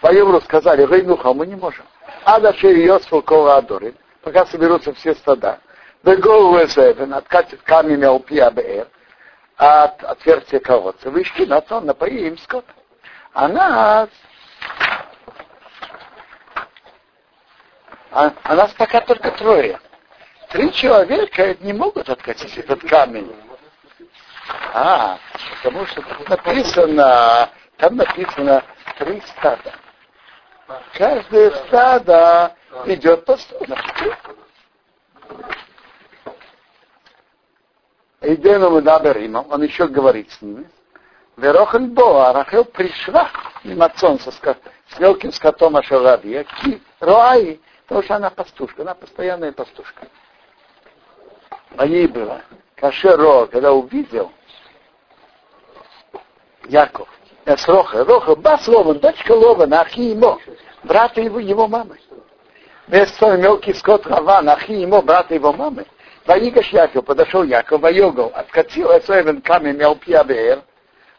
По 0.02 0.12
евро 0.12 0.40
сказали, 0.42 0.86
Рейнуха, 0.86 1.34
мы 1.34 1.48
не 1.48 1.56
можем. 1.56 1.86
А 2.26 2.40
дальше 2.40 2.68
Йосфу 2.68 3.22
Кола 3.22 3.58
Адорин, 3.58 3.96
пока 4.22 4.46
соберутся 4.46 4.94
все 4.94 5.14
стада. 5.16 5.60
Бегову 6.04 6.58
Эзевен, 6.58 7.14
откатит 7.14 7.62
камень 7.62 8.04
Алпия 8.04 8.52
Беэр, 8.52 8.88
от 9.56 10.04
отверстия 10.04 10.60
колодца. 10.60 11.10
Вышки 11.10 11.44
на 11.44 11.62
то, 11.62 11.80
напои 11.80 12.28
им 12.28 12.38
скот. 12.38 12.66
А 13.34 13.48
нас, 13.48 14.10
а, 18.14 18.32
а 18.44 18.56
нас 18.56 18.72
пока 18.74 19.02
только 19.02 19.32
трое. 19.32 19.80
Три 20.50 20.72
человека 20.72 21.56
не 21.62 21.74
могут 21.74 22.10
откатить 22.10 22.56
этот 22.58 22.82
камень. 22.88 23.36
А, 24.72 25.18
потому 25.58 25.86
что 25.88 26.02
тут 26.04 26.30
написано, 26.30 27.50
там 27.78 27.96
написано 27.96 28.64
три 29.00 29.20
стада. 29.22 29.74
Каждое 30.94 31.52
стадо 31.66 32.56
идет 32.86 33.26
по 33.26 33.36
стаду. 33.36 33.76
Идену 38.22 38.70
мы 38.70 38.82
даберимом, 38.84 39.48
он 39.50 39.64
еще 39.64 39.88
говорит 39.88 40.32
с 40.32 40.42
ними. 40.42 40.70
Верохен 41.36 41.96
Боа, 41.96 42.32
Рахел 42.32 42.64
пришла 42.64 43.30
мимацон 43.64 44.20
со 44.20 44.32
скот, 44.32 44.58
с 44.90 45.00
мелким 45.00 45.34
скотом 45.34 45.76
Ашарадия, 45.76 46.44
ки 46.44 46.80
Роаи, 47.00 47.60
потому 47.84 48.04
что 48.04 48.16
она 48.16 48.30
пастушка, 48.30 48.82
она 48.82 48.96
постоянная 48.96 49.52
пастушка 49.52 50.08
а 51.78 51.86
ей 51.86 52.08
было. 52.08 52.42
Кашеро, 52.76 53.48
когда 53.48 53.72
увидел 53.72 54.32
Яков, 56.66 57.08
с 57.46 57.68
Роха, 57.68 58.04
Роха, 58.04 58.36
бас 58.36 58.68
Лован, 58.68 59.00
дочка 59.00 59.32
Лована, 59.32 59.82
ахи 59.82 60.12
ему, 60.12 60.40
брата 60.84 61.22
его, 61.22 61.40
его 61.40 61.68
мамы. 61.68 61.98
Вместо 62.88 63.38
мелкий 63.38 63.74
скот 63.74 64.06
Раван, 64.06 64.50
ахи 64.50 64.74
ему, 64.74 65.02
брата 65.02 65.34
его 65.34 65.54
мамы. 65.54 65.86
Ваигаш 66.26 66.70
Яков, 66.70 67.06
подошел 67.06 67.44
Яков, 67.44 67.82
воегал, 67.82 68.32
откатил 68.34 68.90
Эсоевен 68.98 69.42
камень 69.42 69.76
Мелпия 69.76 70.24
Беэр, 70.24 70.62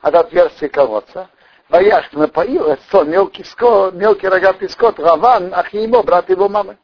от 0.01 0.15
отверстия 0.15 0.69
колодца, 0.69 1.29
Ваяш 1.69 2.11
напоил 2.13 2.75
Эсо, 2.75 3.05
мелкий 3.05 3.45
скот, 3.45 3.95
мелкий 3.95 4.29
рогатый 4.29 4.69
скот 4.69 4.99
Раван, 4.99 5.55
ему, 5.73 6.03
брат 6.03 6.29
его 6.29 6.49
мамы. 6.49 6.77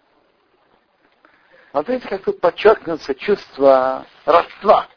Смотрите, 1.71 2.09
как 2.09 2.23
тут 2.25 2.41
подчеркнется 2.41 3.15
чувство 3.15 4.07
родства. 4.25 4.89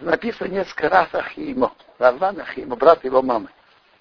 Написано 0.00 0.48
несколько 0.48 0.88
раз 0.88 1.08
Ахимо. 1.12 1.72
Раван 1.98 2.40
Ахимо, 2.40 2.76
брат 2.76 3.04
его 3.04 3.22
мамы. 3.22 3.48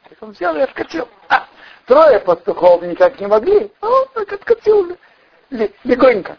Так 0.10 0.18
он 0.22 0.32
взял 0.32 0.56
и 0.56 0.62
откатил. 0.62 1.08
А, 1.30 1.48
трое 1.86 2.20
пастухов 2.20 2.82
никак 2.82 3.20
не 3.20 3.28
могли. 3.28 3.72
А 3.82 3.88
он 3.88 4.08
так 4.14 4.34
откатил 4.34 4.98
легонько. 5.50 6.38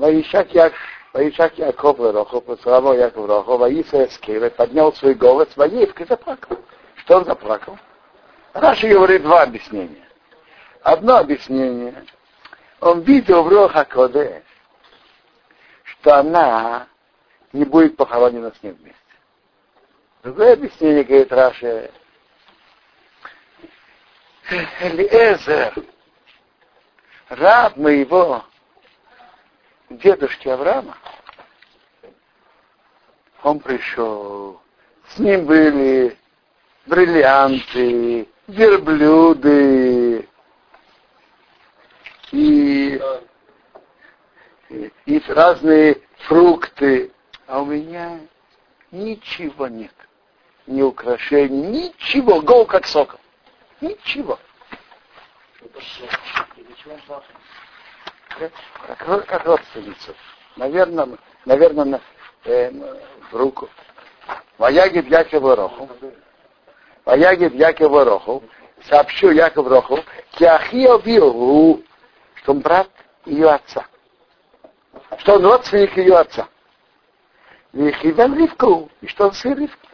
Ваишак 0.00 0.54
Як, 0.54 0.72
Ваишак 1.12 1.58
Яков 1.58 2.00
Рохов, 2.00 2.44
поцеловал 2.44 2.94
Яков 2.94 3.28
Рохов, 3.28 3.60
Ваиса 3.60 4.06
Эскева, 4.06 4.48
поднял 4.48 4.94
свой 4.94 5.12
голос, 5.12 5.48
Ваивка 5.56 6.06
заплакал. 6.06 6.56
Что 6.94 7.18
он 7.18 7.26
заплакал? 7.26 7.78
Раши 8.54 8.88
говорит 8.88 9.22
два 9.22 9.42
объяснения. 9.42 10.08
Одно 10.82 11.18
объяснение. 11.18 12.06
Он 12.80 13.02
видел 13.02 13.42
в 13.42 13.48
Роха 13.48 13.84
Коде, 13.84 14.42
что 15.84 16.16
она 16.16 16.86
не 17.52 17.66
будет 17.66 17.98
похоронена 17.98 18.54
с 18.58 18.62
ним 18.62 18.78
вместе. 18.80 18.98
Другое 20.22 20.54
объяснение, 20.54 21.04
говорит 21.04 21.30
Раши, 21.30 21.90
Элиэзер, 24.80 25.74
раб 27.28 27.76
моего 27.76 28.44
дедушки 29.90 30.48
Авраама, 30.48 30.96
он 33.42 33.60
пришел, 33.60 34.60
с 35.08 35.18
ним 35.18 35.46
были 35.46 36.16
бриллианты, 36.86 38.28
верблюды 38.46 40.28
и, 42.32 43.00
и, 44.68 44.92
и 45.06 45.22
разные 45.28 46.00
фрукты, 46.26 47.12
а 47.46 47.60
у 47.60 47.66
меня 47.66 48.20
ничего 48.90 49.68
нет. 49.68 49.94
Ни 50.66 50.82
украшений, 50.82 51.62
ничего, 51.62 52.40
гол 52.40 52.66
как 52.66 52.86
сокол. 52.86 53.18
Ничего. 53.80 54.38
Как, 58.38 59.26
как 59.26 59.44
родственницу. 59.44 60.14
Наверное, 60.56 61.08
наверное, 61.44 62.00
э, 62.44 62.70
в 63.30 63.36
руку. 63.36 63.68
Ваягид 64.58 65.08
Яков 65.08 65.42
Роху. 65.42 65.88
Ваягид 67.04 67.54
Яков 67.54 67.92
Роху. 67.92 68.42
Сообщил 68.88 69.30
Яков 69.30 69.66
Роху. 69.68 69.98
Киахио 70.32 70.98
Вилу, 70.98 71.82
что 72.34 72.52
он 72.52 72.60
брат 72.60 72.88
ее 73.26 73.50
отца. 73.50 73.86
Что 75.18 75.36
он 75.36 75.44
родственник 75.44 75.96
ее 75.96 76.16
отца. 76.16 76.48
Вихивен 77.72 78.36
Ривку. 78.36 78.90
И 79.00 79.06
что 79.06 79.26
он 79.26 79.32
сын 79.32 79.58
Ривки. 79.58 79.88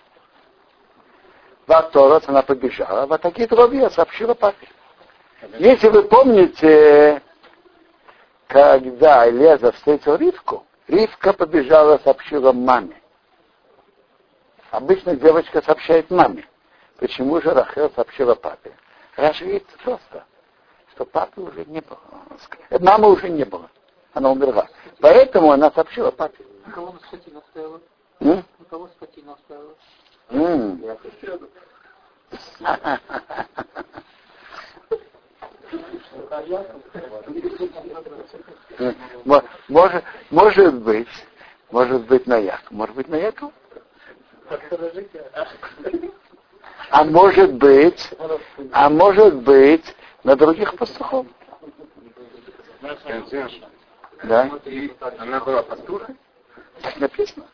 Ваторот 1.66 2.28
она 2.28 2.42
побежала. 2.42 3.06
Вот 3.06 3.20
такие 3.20 3.48
дроби 3.48 3.88
сообщила 3.90 4.34
папе. 4.34 4.68
Если 5.58 5.88
вы 5.88 6.04
помните, 6.04 7.22
когда 8.48 9.28
Элеза 9.28 9.72
встретил 9.72 10.16
Ривку, 10.16 10.66
Ривка 10.88 11.32
побежала, 11.32 11.98
сообщила 11.98 12.52
маме. 12.52 13.00
Обычно 14.70 15.16
девочка 15.16 15.62
сообщает 15.62 16.10
маме. 16.10 16.46
Почему 16.98 17.40
же 17.40 17.50
Рахел 17.50 17.90
сообщила 17.90 18.34
папе? 18.34 18.72
Раша 19.16 19.44
видит 19.44 19.66
просто, 19.84 20.24
что 20.92 21.04
папы 21.04 21.40
уже 21.40 21.64
не 21.64 21.80
было. 21.80 21.98
Мамы 22.80 23.10
уже 23.10 23.28
не 23.28 23.44
было. 23.44 23.70
Она 24.12 24.30
умерла. 24.30 24.68
Поэтому 25.00 25.50
она 25.52 25.70
сообщила 25.70 26.10
папе. 26.10 26.44
На 26.64 26.72
кого 26.72 26.92
на 26.92 26.98
скотину 27.00 27.38
оставила? 27.40 27.80
М? 28.20 28.44
На 28.58 28.64
кого 28.70 28.88
скотину 28.88 29.32
оставила? 29.32 29.74
М. 30.30 30.82
Может, 39.68 40.04
может 40.30 40.74
быть, 40.82 41.08
может 41.70 42.06
быть 42.06 42.26
на 42.26 42.36
Яков, 42.36 42.70
может 42.70 42.94
быть 42.94 43.08
на 43.08 43.16
Яков. 43.16 43.52
А 46.90 47.04
может 47.04 47.54
быть, 47.54 48.10
а 48.72 48.90
может 48.90 49.34
быть 49.42 49.96
на 50.24 50.36
других 50.36 50.76
пастухов. 50.76 51.26
Да? 54.22 54.50
Она 55.18 55.40
была 55.40 55.62
пастухой? 55.62 56.16
Так 56.82 56.96
написано. 56.98 57.46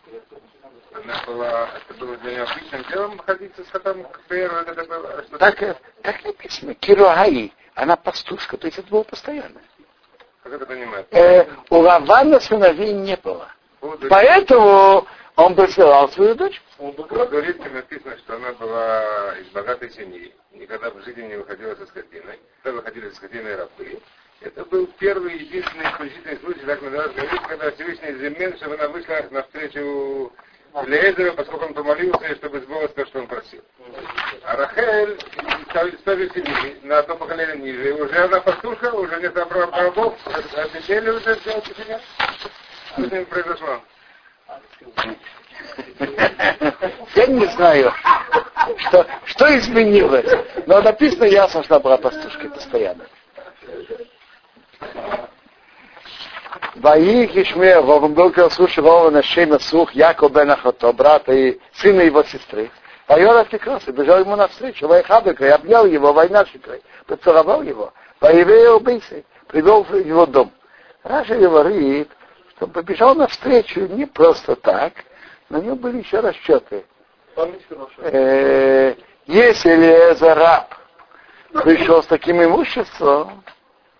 Она 0.94 1.14
была, 1.26 1.68
это 1.88 1.98
было 1.98 2.16
для 2.18 2.32
нее 2.32 2.42
обычным 2.42 2.84
делом 2.90 3.18
ходить 3.18 3.52
с 3.56 3.70
котом 3.70 4.06
это 4.28 4.84
было 4.84 5.22
что 5.22 5.38
Так, 5.38 5.78
так 6.02 6.24
написано. 6.24 6.74
Кируаи, 6.74 7.52
она 7.74 7.96
пастушка, 7.96 8.56
то 8.56 8.66
есть 8.66 8.78
это 8.78 8.88
было 8.88 9.02
постоянно. 9.02 9.60
Как 10.42 10.52
это 10.52 10.66
понимать? 10.66 11.06
Э, 11.12 11.46
у 11.70 11.78
Лавана 11.78 12.40
сыновей 12.40 12.92
не 12.92 13.16
было. 13.16 13.48
Буду- 13.80 14.08
Поэтому 14.08 15.06
он 15.36 15.54
посылал 15.54 16.08
свою 16.10 16.34
дочь. 16.34 16.60
У 16.78 16.90
Говорится, 16.92 17.68
написано, 17.68 18.16
что 18.18 18.36
она 18.36 18.52
была 18.52 19.34
из 19.38 19.46
богатой 19.48 19.90
семьи, 19.90 20.34
никогда 20.52 20.90
в 20.90 21.00
жизни 21.04 21.22
не 21.22 21.36
выходила 21.36 21.74
со 21.76 21.86
скотиной. 21.86 22.40
Когда 22.62 22.78
выходили 22.78 23.08
со 23.10 23.16
скотиной 23.16 23.56
рабы, 23.56 24.00
это 24.40 24.64
был 24.64 24.88
первый 24.98 25.38
единственный 25.38 25.84
исключительный 25.92 26.38
случай, 26.38 26.60
так 26.66 26.80
говорим, 26.80 27.42
когда 27.48 27.70
Всевышний 27.70 28.12
Земен, 28.18 28.56
чтобы 28.56 28.74
она 28.74 28.88
вышла 28.88 29.24
навстречу 29.30 30.32
Лезеру, 30.86 31.34
поскольку 31.34 31.66
он 31.66 31.74
помолился, 31.74 32.34
чтобы 32.36 32.60
сбылось 32.60 32.92
то, 32.92 33.04
что 33.06 33.20
он 33.20 33.26
просил. 33.26 33.60
А 34.44 34.56
Рахель 34.56 35.18
ставит 36.00 36.32
себе 36.32 36.76
на 36.82 36.98
одно 37.00 37.16
поколение 37.16 37.58
ниже. 37.58 37.90
И 37.90 37.92
уже 37.92 38.16
она 38.16 38.40
пастушка, 38.40 38.92
уже 38.94 39.20
нет 39.20 39.36
рабов, 39.36 40.14
обещали 40.56 41.10
уже 41.10 41.34
сделать 41.40 41.66
себя. 41.66 42.00
Что 42.92 43.06
с 43.06 43.12
ним 43.12 43.26
произошло? 43.26 43.80
Я 47.14 47.26
не 47.26 47.46
знаю, 47.46 47.92
что, 48.78 49.06
что 49.26 49.58
изменилось. 49.58 50.32
Но 50.66 50.80
написано 50.80 51.24
ясно, 51.24 51.62
что 51.64 51.76
она 51.76 51.82
была 51.82 51.98
пастушкой 51.98 52.48
постоянно. 52.50 53.06
Ваих 56.82 57.36
Ишмея, 57.36 57.80
он 57.80 58.12
был 58.12 58.34
слушай 58.50 58.80
Вова 58.80 59.08
на 59.10 59.22
Шейна 59.22 59.60
Сух, 59.60 59.92
Яков 59.92 60.32
бен 60.32 60.50
Ахото, 60.50 60.92
брата 60.92 61.32
и 61.32 61.60
сына 61.74 62.00
его 62.00 62.24
сестры. 62.24 62.72
Вайор 63.06 63.36
отвлекался, 63.36 63.92
бежал 63.92 64.18
ему 64.18 64.34
навстречу, 64.34 64.88
Вайхабека, 64.88 65.46
и 65.46 65.50
обнял 65.50 65.86
его, 65.86 66.12
война 66.12 66.44
поцеловал 67.06 67.62
его, 67.62 67.92
Ваевея 68.20 68.72
убийцы, 68.72 69.24
привел 69.46 69.84
в 69.84 69.94
его 69.94 70.26
дом. 70.26 70.50
Раша 71.04 71.36
говорит, 71.36 72.10
что 72.56 72.66
побежал 72.66 73.14
навстречу 73.14 73.82
не 73.82 74.06
просто 74.06 74.56
так, 74.56 74.92
на 75.50 75.58
нем 75.58 75.76
были 75.76 75.98
еще 75.98 76.18
расчеты. 76.18 76.84
Э, 77.98 78.94
Если 79.26 79.86
это 79.86 80.34
раб 80.34 80.74
пришел 81.62 82.02
с 82.02 82.06
таким 82.06 82.42
имуществом, 82.42 83.44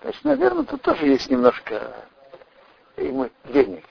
значит, 0.03 0.25
наверное, 0.25 0.65
тут 0.65 0.83
тоже 0.83 1.07
есть 1.07 1.31
немножко 1.31 1.93
ему 2.97 3.31
денег. 3.45 3.85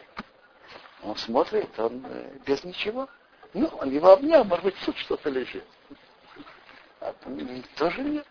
Он 1.04 1.16
смотрит, 1.16 1.68
он 1.80 2.06
э, 2.08 2.38
без 2.46 2.64
ничего. 2.64 3.08
Ну, 3.54 3.68
он 3.80 3.90
его 3.90 4.12
обнял, 4.12 4.44
может 4.44 4.64
быть, 4.64 4.76
тут 4.86 4.98
что-то 4.98 5.30
лежит. 5.30 5.66
А 7.00 7.14
тоже 7.78 8.02
нет. 8.02 8.28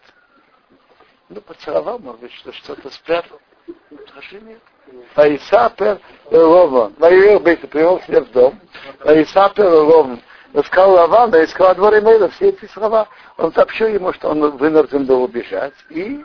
Ну, 1.28 1.40
поцеловал, 1.40 1.98
может 1.98 2.20
быть, 2.20 2.32
что 2.32 2.52
что-то 2.52 2.90
спрятал. 2.90 3.40
Тоже 3.88 4.40
нет. 4.40 4.60
Ваисапер 5.14 6.00
Лован. 6.30 6.94
Воевал 6.98 7.40
Бейта, 7.40 7.66
привел 7.66 8.00
себе 8.02 8.20
в 8.22 8.30
дом. 8.30 8.60
Ваисапер 9.00 9.66
Лован. 9.66 10.20
Сказал 10.64 10.92
Лаван, 10.92 11.30
да 11.30 11.44
искал 11.44 11.74
дворе 11.76 12.00
Мейла 12.00 12.28
все 12.30 12.48
эти 12.48 12.66
слова. 12.66 13.08
Он 13.36 13.52
сообщил 13.52 13.86
ему, 13.86 14.12
что 14.12 14.30
он 14.30 14.56
вынужден 14.56 15.06
был 15.06 15.22
убежать. 15.22 15.74
И 15.90 16.24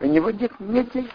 у 0.00 0.06
него 0.06 0.30
нет, 0.30 0.52
нет 0.58 0.90
денег. 0.90 1.12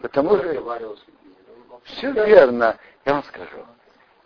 Потому 0.00 0.38
что 0.38 0.96
все 1.84 2.12
верно, 2.12 2.78
я 3.04 3.14
вам 3.14 3.24
скажу. 3.24 3.66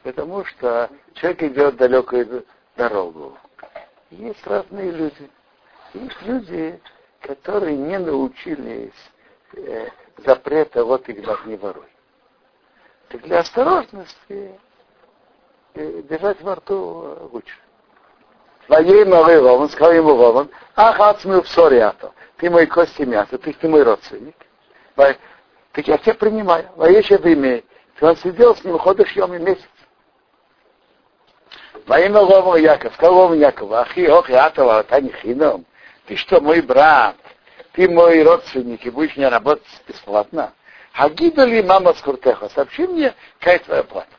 Потому 0.02 0.44
что 0.44 0.90
человек 1.14 1.42
идет 1.42 1.76
далекую 1.76 2.44
дорогу. 2.76 3.36
Есть 4.10 4.46
разные 4.46 4.90
люди. 4.90 5.30
Есть 5.94 6.22
люди, 6.22 6.80
которые 7.20 7.76
не 7.76 7.98
научились 7.98 8.92
э, 9.54 9.88
запрета 10.18 10.84
вот 10.84 11.08
и 11.08 11.14
не 11.46 11.56
воруй. 11.56 11.86
Так 13.08 13.22
для 13.22 13.40
осторожности 13.40 14.58
э, 15.74 16.02
держать 16.02 16.40
во 16.42 16.56
рту 16.56 17.28
лучше. 17.32 17.58
Твоей 18.66 19.04
малый 19.04 19.40
Рован, 19.40 19.68
сказал 19.68 19.92
ему 19.92 20.16
Рован, 20.16 20.48
ах, 20.76 21.00
ацмил 21.00 21.42
в 21.42 21.48
сориато, 21.48 22.12
ты 22.36 22.50
мой 22.50 22.66
кости 22.66 23.02
мясо, 23.02 23.38
ты, 23.38 23.52
ты 23.52 23.68
мой 23.68 23.82
родственник. 23.82 24.36
Так 25.72 25.88
я 25.88 25.98
тебя 25.98 26.14
принимаю. 26.14 26.68
Вообще 26.76 27.18
в 27.18 27.26
имя. 27.26 27.62
Ты 27.98 28.06
он 28.06 28.16
сидел 28.16 28.54
с 28.54 28.62
ним, 28.64 28.78
ходишь 28.78 29.12
ем 29.12 29.34
и 29.34 29.38
месяц. 29.38 29.68
Во 31.86 31.98
имя 31.98 32.20
Лова 32.20 32.56
Яков, 32.56 32.94
сказал 32.94 33.14
Лова 33.14 33.34
Яков, 33.34 33.72
ахи, 33.72 34.06
ох, 34.06 34.28
ятова, 34.28 34.82
тани 34.84 35.10
хином. 35.22 35.64
Ты 36.06 36.16
что, 36.16 36.40
мой 36.40 36.60
брат, 36.60 37.16
ты 37.72 37.88
мой 37.88 38.22
родственник, 38.22 38.84
и 38.86 38.90
будешь 38.90 39.16
мне 39.16 39.28
работать 39.28 39.66
бесплатно? 39.88 40.52
Хагида 40.92 41.44
ли 41.44 41.62
мама 41.62 41.94
скуртеха, 41.94 42.50
сообщи 42.50 42.86
мне, 42.86 43.14
какая 43.38 43.58
твоя 43.60 43.82
плата. 43.82 44.10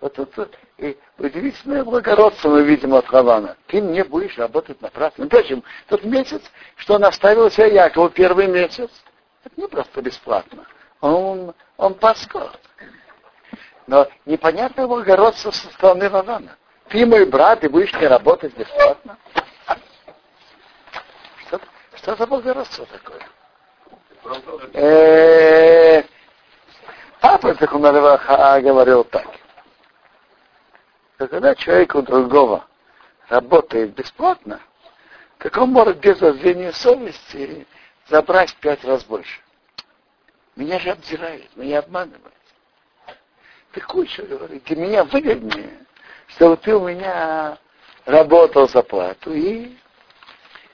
Вот, 0.00 0.18
вот, 0.18 0.36
вот 0.36 0.54
и 0.78 0.96
удивительное 1.18 1.84
благородство 1.84 2.50
мы 2.50 2.62
видим 2.62 2.94
от 2.94 3.06
Хавана. 3.06 3.56
Ты 3.66 3.80
мне 3.80 4.04
будешь 4.04 4.36
работать 4.36 4.80
напрасно. 4.82 5.26
Впрочем, 5.26 5.62
тот 5.88 6.04
месяц, 6.04 6.42
что 6.76 6.94
он 6.94 7.04
оставил 7.04 7.50
себя 7.50 7.66
Якову 7.66 8.10
первый 8.10 8.46
месяц, 8.46 8.90
это 9.44 9.60
не 9.60 9.68
просто 9.68 10.02
бесплатно. 10.02 10.66
Он, 11.00 11.54
он 11.78 11.94
паскот. 11.94 12.60
Но 13.86 14.06
непонятное 14.26 14.86
благородство 14.86 15.50
со 15.50 15.68
стороны 15.68 16.10
Лавана. 16.10 16.56
Ты 16.88 17.06
мой 17.06 17.24
брат, 17.24 17.64
и 17.64 17.68
будешь 17.68 17.94
не 17.94 18.06
работать 18.06 18.54
бесплатно. 18.54 19.16
Что, 21.46 21.60
что 21.94 22.16
за 22.16 22.26
благородство 22.26 22.86
такое? 22.86 23.22
Э, 24.74 26.02
папа 27.20 27.54
Цехумарева 27.54 28.60
говорил 28.60 29.04
так. 29.04 29.26
Что 31.16 31.28
когда 31.28 31.54
человек 31.54 31.94
у 31.94 32.02
другого 32.02 32.66
работает 33.28 33.94
бесплатно, 33.94 34.60
так 35.38 35.56
он 35.56 35.70
может 35.70 35.98
без 35.98 36.18
зазрения 36.18 36.72
совести 36.72 37.66
забрать 38.08 38.50
в 38.50 38.56
пять 38.56 38.84
раз 38.84 39.02
больше. 39.04 39.40
Меня 40.56 40.78
же 40.78 40.90
обдирают, 40.90 41.56
меня 41.56 41.78
обманывают. 41.78 42.34
Ты 43.72 43.80
куча 43.80 44.22
говорит, 44.24 44.64
для 44.64 44.76
меня 44.76 45.04
выгоднее, 45.04 45.86
чтобы 46.28 46.58
ты 46.58 46.74
у 46.74 46.86
меня 46.86 47.58
работал 48.04 48.68
за 48.68 48.82
плату, 48.82 49.32
и, 49.32 49.74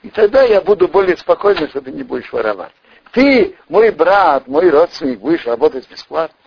и 0.01 0.09
тогда 0.09 0.43
я 0.43 0.59
буду 0.59 0.89
более 0.89 1.15
спокойным, 1.15 1.69
что 1.69 1.81
ты 1.81 1.91
не 1.91 2.03
будешь 2.03 2.31
воровать. 2.33 2.73
Ты, 3.11 3.57
мой 3.69 3.91
брат, 3.91 4.47
мой 4.47 4.69
родственник, 4.69 5.19
будешь 5.19 5.45
работать 5.45 5.89
бесплатно. 5.89 6.37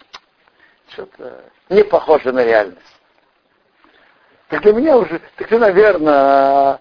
Что-то 0.88 1.50
не 1.70 1.82
похоже 1.82 2.32
на 2.32 2.44
реальность. 2.44 2.95
Так 4.48 4.62
для 4.62 4.72
меня 4.72 4.96
уже, 4.96 5.20
так 5.36 5.48
ты, 5.48 5.58
наверное, 5.58 6.80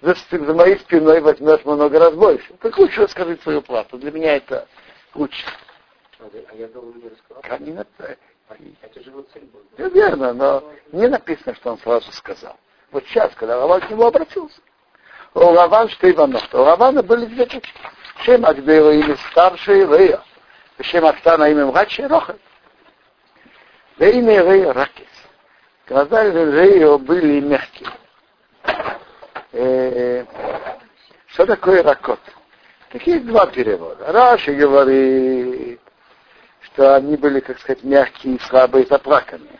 за, 0.00 0.14
за 0.30 0.54
моей 0.54 0.78
спиной 0.78 1.20
возьмешь 1.20 1.64
много 1.64 1.98
раз 1.98 2.14
больше. 2.14 2.54
Так 2.60 2.78
лучше 2.78 3.02
расскажи 3.02 3.38
свою 3.42 3.62
плату. 3.62 3.98
Для 3.98 4.12
меня 4.12 4.36
это 4.36 4.66
лучше. 5.14 5.44
А 6.20 6.54
я 6.54 6.68
думал, 6.68 6.94
не 6.94 7.08
рассказал. 7.08 7.42
Это 8.82 9.02
же 9.02 9.10
его 9.10 9.22
цель 9.32 9.44
была. 9.44 9.62
Да, 9.76 9.88
верно, 9.88 10.32
но 10.32 10.64
не 10.92 11.08
написано, 11.08 11.54
что 11.54 11.72
он 11.72 11.78
сразу 11.78 12.10
сказал. 12.12 12.56
Вот 12.92 13.04
сейчас, 13.06 13.32
когда 13.34 13.58
Лаван 13.58 13.80
к 13.80 13.90
нему 13.90 14.04
обратился. 14.04 14.60
У 15.34 15.40
Лаван 15.40 15.88
что 15.88 16.10
Иванов. 16.10 16.42
У 16.52 16.58
Лавана 16.58 17.02
были 17.02 17.26
две 17.26 17.46
дочки. 17.46 17.72
Шем 18.24 18.44
Агдейло 18.44 18.90
или 18.90 19.14
старший 19.30 19.84
Лея. 19.84 20.22
Шем 20.80 21.04
Актана 21.06 21.50
имя 21.50 21.66
младший 21.66 22.06
Рохель. 22.06 22.40
Лейна 23.98 24.42
Лея 24.42 24.72
Ракис. 24.72 25.06
Глаза 25.90 26.22
Лея 26.22 26.96
были 26.98 27.40
мягкие. 27.40 27.90
Э, 29.50 30.24
что 31.26 31.46
такое 31.46 31.82
ракот? 31.82 32.20
Такие 32.92 33.18
два 33.18 33.46
перевода. 33.46 34.12
Раши 34.12 34.54
говорит, 34.54 35.80
что 36.60 36.94
они 36.94 37.16
были, 37.16 37.40
как 37.40 37.58
сказать, 37.58 37.82
мягкие, 37.82 38.38
слабые, 38.38 38.86
заплаканные. 38.86 39.58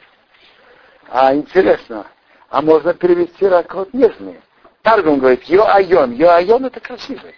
А 1.09 1.35
интересно, 1.35 2.07
а 2.49 2.63
можно 2.63 2.95
перевести 2.95 3.49
ракот 3.49 3.93
нежные. 3.93 4.41
Таргум 4.83 5.19
говорит, 5.19 5.43
йо-айон. 5.49 6.13
Йо-айон 6.13 6.65
это 6.65 6.79
красивый. 6.79 7.35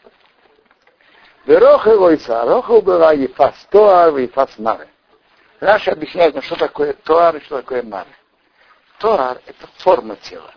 Вероха 1.46 1.88
лойса. 1.88 2.44
Роха 2.44 2.82
была 2.82 3.12
ефас 3.12 3.54
тоар, 3.70 4.14
ефас 4.18 4.50
маре. 4.58 4.86
Раши 5.60 5.92
объясняет, 5.92 6.44
что 6.44 6.56
такое 6.56 6.92
тоар 6.92 7.36
и 7.36 7.40
что 7.40 7.62
такое 7.62 7.82
маре. 7.82 8.10
Тоар 9.02 9.40
это 9.46 9.66
форма 9.78 10.14
тела. 10.16 10.52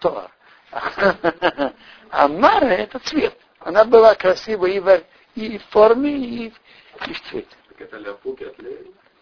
Тоар. 0.00 0.30
А 2.10 2.28
Мара 2.28 2.68
это 2.68 2.98
цвет. 3.00 3.36
Она 3.58 3.84
была 3.84 4.14
красивой 4.14 4.76
и 4.76 4.80
в, 4.80 5.02
и 5.34 5.58
в 5.58 5.64
форме, 5.66 6.16
и, 6.16 6.46
и 6.46 7.12
в 7.12 7.22
цвете. 7.28 7.48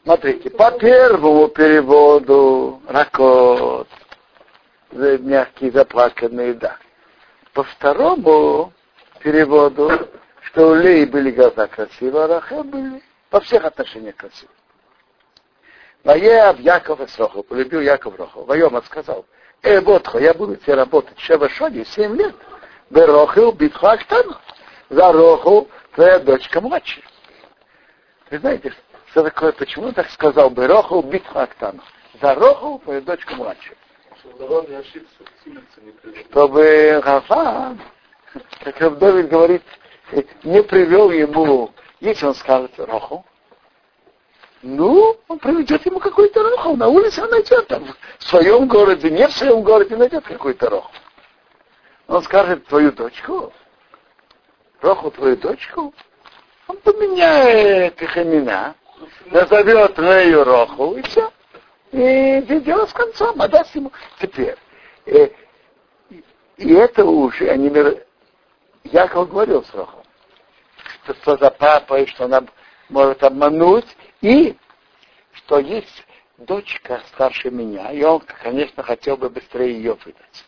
Смотрите, 0.05 0.51
по 0.51 0.71
первому 0.79 1.49
переводу 1.49 2.81
ракот, 2.87 3.89
мягкий, 4.93 5.71
заплаканный, 5.71 6.55
да. 6.55 6.77
По 7.53 7.65
второму 7.65 8.73
переводу, 9.21 9.91
что 10.43 10.69
у 10.69 10.75
Леи 10.75 11.05
были 11.07 11.33
глаза 11.33 11.67
красивые, 11.67 12.25
а 12.25 12.29
Рахел 12.29 12.63
были 12.63 13.03
во 13.31 13.41
всех 13.41 13.65
отношениях 13.65 14.17
красивые. 14.17 14.64
Ваев 16.05 16.61
Яков 16.61 17.01
и 17.01 17.07
Сроху, 17.09 17.43
полюбил 17.43 17.81
Яков 17.81 18.19
Роху. 18.19 18.45
Ваем 18.45 18.81
сказал, 18.85 19.25
э, 19.63 19.81
вот, 19.81 20.09
я 20.21 20.35
буду 20.35 20.57
тебе 20.57 20.75
работать 20.75 21.19
Шева 21.19 21.49
Шоди 21.49 21.85
7 21.85 22.15
лет. 22.15 22.35
Берохил 22.91 23.53
битху 23.53 23.87
Актану. 23.87 24.37
За 24.91 25.13
Роху 25.13 25.69
твоя 25.95 26.19
дочка 26.19 26.61
младшая. 26.61 27.05
Вы 28.31 28.39
знаете, 28.39 28.75
что 29.11 29.25
такое, 29.25 29.53
почему 29.53 29.87
он 29.87 29.95
так 29.95 30.11
сказал? 30.11 30.51
Бероху 30.51 31.01
битху 31.03 31.39
Актану. 31.39 31.81
За 32.21 32.35
Роху 32.35 32.81
твоя 32.85 33.01
дочка 33.01 33.35
младшая. 33.35 33.77
Чтобы 36.31 37.01
Рафан, 37.03 37.81
как 38.63 38.99
Давид 38.99 39.29
говорит, 39.29 39.63
не 40.43 40.63
привел 40.63 41.11
ему, 41.11 41.71
если 42.01 42.27
он 42.27 42.35
скажет 42.35 42.73
Роху, 42.79 43.25
ну, 44.65 45.21
он 45.29 45.39
приведет 45.39 45.85
ему 45.85 46.01
какой-то 46.01 46.43
роху. 46.43 46.75
На 46.75 46.89
улице 46.89 47.23
он 47.23 47.29
найдет 47.29 47.67
там, 47.69 47.85
в 48.19 48.25
своем 48.25 48.67
городе, 48.67 49.11
не 49.11 49.29
в 49.29 49.33
своем 49.33 49.63
городе 49.63 49.95
найдет 49.95 50.25
какой-то 50.25 50.71
роху. 50.71 50.91
Он 52.07 52.23
скажет 52.23 52.67
твою 52.67 52.91
дочку, 52.93 53.53
роху 54.81 55.11
твою 55.11 55.37
дочку, 55.37 55.93
он 56.67 56.79
поменяет 56.79 58.01
их 58.01 58.17
имена, 58.17 58.75
назовет 59.27 59.99
Рею 59.99 60.45
Роху, 60.45 60.97
и 60.97 61.03
все. 61.03 61.31
И 61.93 62.41
дело 62.65 62.87
с 62.87 62.93
концом, 62.95 63.41
отдаст 63.43 63.75
ему. 63.75 63.93
Теперь, 64.19 64.57
и, 65.05 65.31
и 66.57 66.73
это 66.73 67.05
уже, 67.05 67.51
они, 67.51 67.71
Яков 68.85 69.29
говорил 69.29 69.63
с 69.63 69.75
Рохом, 69.75 70.05
что, 71.05 71.15
что 71.15 71.37
за 71.37 71.51
папой, 71.51 72.07
что 72.07 72.25
она 72.25 72.45
может 72.89 73.23
обмануть, 73.23 73.87
и 74.21 74.57
что 75.33 75.59
есть 75.59 76.05
дочка 76.39 77.03
старше 77.09 77.51
меня, 77.51 77.91
и 77.93 78.03
он, 78.03 78.23
конечно, 78.43 78.83
хотел 78.83 79.17
бы 79.17 79.31
быстрее 79.31 79.75
ее 79.75 79.95
выдать. 79.95 80.45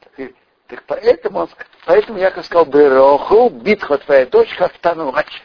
Так, 0.00 0.30
так 0.66 0.84
поэтому, 0.86 1.40
он, 1.40 1.48
поэтому 1.86 2.18
Яков 2.18 2.46
сказал, 2.46 2.66
Бероху, 2.66 3.48
битха 3.50 3.98
твоя 3.98 4.26
дочка, 4.26 4.70
стану 4.76 5.10
младше. 5.10 5.42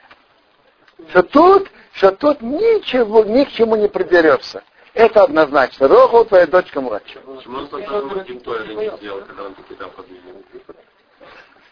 Что 1.09 1.23
тут, 1.23 1.71
что 1.93 2.11
тут 2.11 2.41
ничего, 2.41 3.23
ни 3.23 3.43
к 3.45 3.51
чему 3.51 3.75
не 3.75 3.87
придерешься. 3.87 4.63
Это 4.93 5.23
однозначно. 5.23 5.87
Роху 5.87 6.23
твоя 6.25 6.45
дочка 6.45 6.79
младше. 6.79 7.19
Почему 7.19 7.57
он 7.57 7.67
потом 7.67 8.25
не 8.25 8.97
сделал, 8.97 9.21
когда 9.21 9.43
он 9.45 9.55
таки 9.55 9.73
подвинул? 9.75 10.43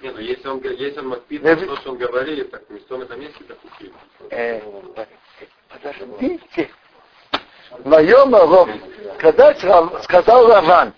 Не, 0.01 0.09
ну 0.09 0.19
если 0.19 0.47
он, 0.47 0.61
если 0.63 0.99
он 0.99 1.09
Макпит, 1.09 1.43
то, 1.43 1.75
что 1.77 1.91
он 1.91 1.97
говорит, 1.97 2.49
так 2.49 2.63
в 2.67 2.79
том 2.87 3.01
этом 3.01 3.19
месте 3.19 3.43
допустим. 3.47 3.93
Э, 4.31 4.59
подождите. 5.69 6.71
Моем 7.85 8.35
Ров, 8.35 8.69
когда 9.19 9.53
сказал 10.01 10.47
Раван, 10.47 10.93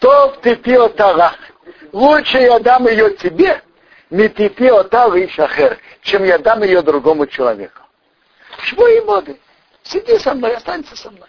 то 0.00 0.36
ты 0.42 0.56
пил 0.56 0.88
тарах, 0.90 1.38
лучше 1.92 2.38
я 2.38 2.58
дам 2.58 2.88
ее 2.88 3.14
тебе, 3.16 3.62
не 4.10 4.28
ты 4.28 4.48
пил 4.48 4.80
и 4.80 5.28
шахер, 5.28 5.78
чем 6.02 6.24
я 6.24 6.38
дам 6.38 6.62
ее 6.64 6.82
другому 6.82 7.26
человеку. 7.26 7.82
Чего 8.66 8.88
и 8.88 9.00
моды? 9.02 9.40
Сиди 9.84 10.18
со 10.18 10.34
мной, 10.34 10.56
останься 10.56 10.96
со 10.96 11.10
мной. 11.10 11.28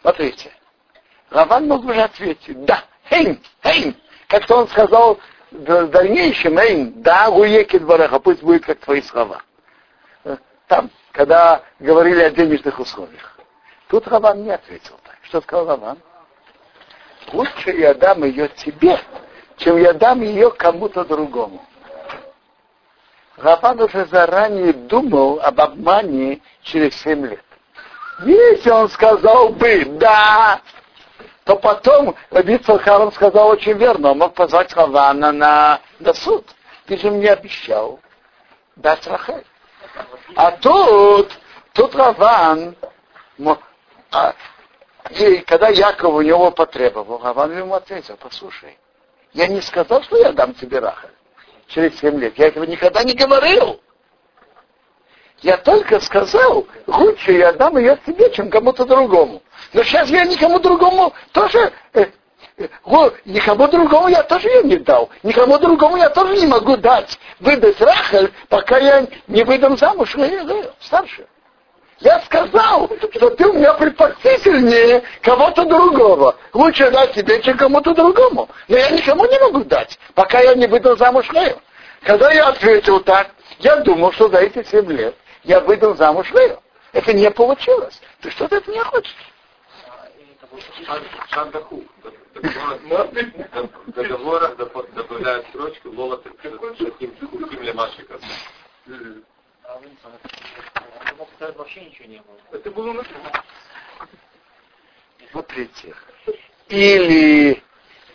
Смотрите. 0.00 0.52
Раван 1.30 1.66
мог 1.66 1.84
уже 1.84 2.02
ответить, 2.02 2.64
да, 2.64 2.84
хейн, 3.10 3.40
хейн. 3.64 3.96
Как-то 4.28 4.56
он 4.56 4.68
сказал 4.68 5.18
в 5.54 5.86
дальнейшем, 5.88 6.58
эй, 6.58 6.92
да, 6.96 7.30
гуеки 7.30 7.78
двореха, 7.78 8.18
пусть 8.18 8.42
будет 8.42 8.66
как 8.66 8.80
твои 8.80 9.00
слова. 9.02 9.42
Там, 10.66 10.90
когда 11.12 11.62
говорили 11.78 12.22
о 12.22 12.30
денежных 12.30 12.80
условиях. 12.80 13.38
Тут 13.88 14.08
Раван 14.08 14.42
не 14.42 14.50
ответил 14.50 14.98
так. 15.04 15.16
Что 15.22 15.40
сказал 15.40 15.66
Раван? 15.66 15.98
Лучше 17.32 17.70
я 17.70 17.94
дам 17.94 18.24
ее 18.24 18.48
тебе, 18.48 18.98
чем 19.56 19.76
я 19.76 19.92
дам 19.92 20.22
ее 20.22 20.50
кому-то 20.50 21.04
другому. 21.04 21.64
Раван 23.36 23.80
уже 23.80 24.06
заранее 24.06 24.72
думал 24.72 25.40
об 25.40 25.60
обмане 25.60 26.40
через 26.62 26.94
семь 26.96 27.26
лет. 27.26 27.44
Если 28.24 28.70
он 28.70 28.88
сказал 28.88 29.50
бы 29.50 29.84
«да», 29.98 30.60
то 31.44 31.56
потом 31.56 32.16
Рабицал 32.30 32.78
Харам 32.78 33.12
сказал 33.12 33.48
очень 33.48 33.74
верно, 33.74 34.12
он 34.12 34.18
мог 34.18 34.34
позвать 34.34 34.72
Равана 34.74 35.30
на, 35.30 35.80
на 36.00 36.14
суд. 36.14 36.46
Ты 36.86 36.96
же 36.96 37.10
мне 37.10 37.30
обещал 37.30 38.00
дать 38.76 39.06
Рахель. 39.06 39.44
А 40.34 40.52
тут, 40.52 41.30
тут 41.74 41.94
Раван, 41.94 42.74
а, 44.10 44.34
и 45.10 45.38
когда 45.40 45.68
Яков 45.68 46.14
у 46.14 46.20
него 46.22 46.50
потребовал, 46.50 47.22
Раван 47.22 47.56
ему 47.56 47.74
ответил, 47.74 48.16
послушай, 48.16 48.78
я 49.32 49.46
не 49.46 49.60
сказал, 49.60 50.02
что 50.02 50.16
я 50.16 50.32
дам 50.32 50.54
тебе 50.54 50.78
Рахель 50.78 51.10
через 51.66 51.98
семь 51.98 52.18
лет. 52.18 52.38
Я 52.38 52.48
этого 52.48 52.64
никогда 52.64 53.02
не 53.02 53.14
говорил. 53.14 53.80
Я 55.42 55.56
только 55.58 56.00
сказал, 56.00 56.66
лучше 56.86 57.32
я 57.32 57.52
дам 57.52 57.76
ее 57.76 57.98
тебе, 58.06 58.30
чем 58.30 58.50
кому-то 58.50 58.84
другому. 58.84 59.42
Но 59.72 59.82
сейчас 59.82 60.08
я 60.08 60.24
никому 60.24 60.58
другому 60.58 61.12
тоже, 61.32 61.72
э, 61.92 62.06
э, 62.56 62.68
никому 63.24 63.68
другому 63.68 64.08
я 64.08 64.22
тоже 64.22 64.48
ее 64.48 64.62
не 64.62 64.76
дал. 64.76 65.10
Никому 65.22 65.58
другому 65.58 65.96
я 65.96 66.08
тоже 66.08 66.36
не 66.36 66.46
могу 66.46 66.76
дать, 66.76 67.18
выдать 67.40 67.80
Рахель, 67.80 68.32
пока 68.48 68.78
я 68.78 69.06
не 69.26 69.42
выдам 69.44 69.76
замуж 69.76 70.14
э, 70.16 70.70
старше. 70.80 71.26
Я 72.00 72.20
сказал, 72.20 72.90
что 73.14 73.30
ты 73.30 73.46
у 73.46 73.52
меня 73.52 73.72
предпочтительнее 73.74 75.02
кого-то 75.22 75.64
другого. 75.64 76.36
Лучше 76.52 76.90
дать 76.90 77.14
тебе, 77.14 77.40
чем 77.42 77.56
кому-то 77.56 77.94
другому. 77.94 78.48
Но 78.68 78.76
я 78.76 78.90
никому 78.90 79.26
не 79.26 79.38
могу 79.38 79.64
дать, 79.64 79.98
пока 80.14 80.40
я 80.40 80.54
не 80.54 80.66
выдал 80.66 80.96
замуж 80.96 81.30
Лею. 81.32 81.60
Когда 82.02 82.32
я 82.32 82.48
ответил 82.48 83.00
так, 83.00 83.30
я 83.60 83.76
думал, 83.76 84.12
что 84.12 84.28
за 84.28 84.38
эти 84.38 84.62
семь 84.68 84.90
лет 84.92 85.14
я 85.44 85.60
выдал 85.60 85.94
замуж 85.94 86.30
Лею. 86.32 86.60
Это 86.92 87.12
не 87.12 87.30
получилось. 87.30 88.00
Ты 88.20 88.30
что-то 88.30 88.56
это 88.56 88.70
не 88.70 88.82
хочешь? 88.82 89.14
Шандаху. 91.30 91.84
В 92.34 93.92
договорах 93.92 94.56
добавляют 94.56 95.46
строчку 95.48 95.90
Лола 95.90 96.18
Таким 96.18 97.12
Лемашиков. 97.60 98.20
вообще 101.56 101.84
ничего 101.84 102.08
не 102.08 102.18
было. 102.18 102.36
Это 102.52 102.70
было 102.70 103.04
Смотрите. 105.30 105.94
Или, 106.68 107.62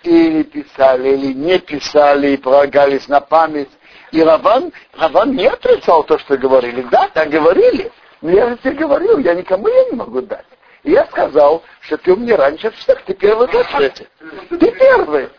или 0.04 0.44
писали, 0.44 1.10
или 1.10 1.34
не 1.34 1.60
писали, 1.60 2.32
и 2.32 2.38
полагались 2.38 3.08
на 3.08 3.20
память. 3.20 3.70
И 4.12 4.24
Раван, 4.24 4.72
Раван 4.98 5.36
не 5.36 5.48
отрицал 5.48 6.04
то, 6.04 6.18
что 6.18 6.38
говорили. 6.38 6.82
Да, 6.92 7.10
так 7.14 7.30
говорили. 7.30 7.92
Но 8.22 8.32
я 8.32 8.50
же 8.50 8.58
тебе 8.58 8.74
говорил, 8.74 9.18
я 9.20 9.34
никому 9.34 9.68
я 9.68 9.86
не 9.86 9.96
могу 9.96 10.22
дать. 10.22 10.46
И 10.84 10.92
я 10.92 11.06
сказал, 11.08 11.64
что 11.82 11.98
ты 11.98 12.14
у 12.14 12.16
меня 12.16 12.38
раньше 12.38 12.72
всех, 12.72 13.02
ты 13.04 13.14
первый 13.14 13.48
в 13.48 13.70
свете. 13.72 14.08
Ты 14.50 14.72
первый. 14.72 15.30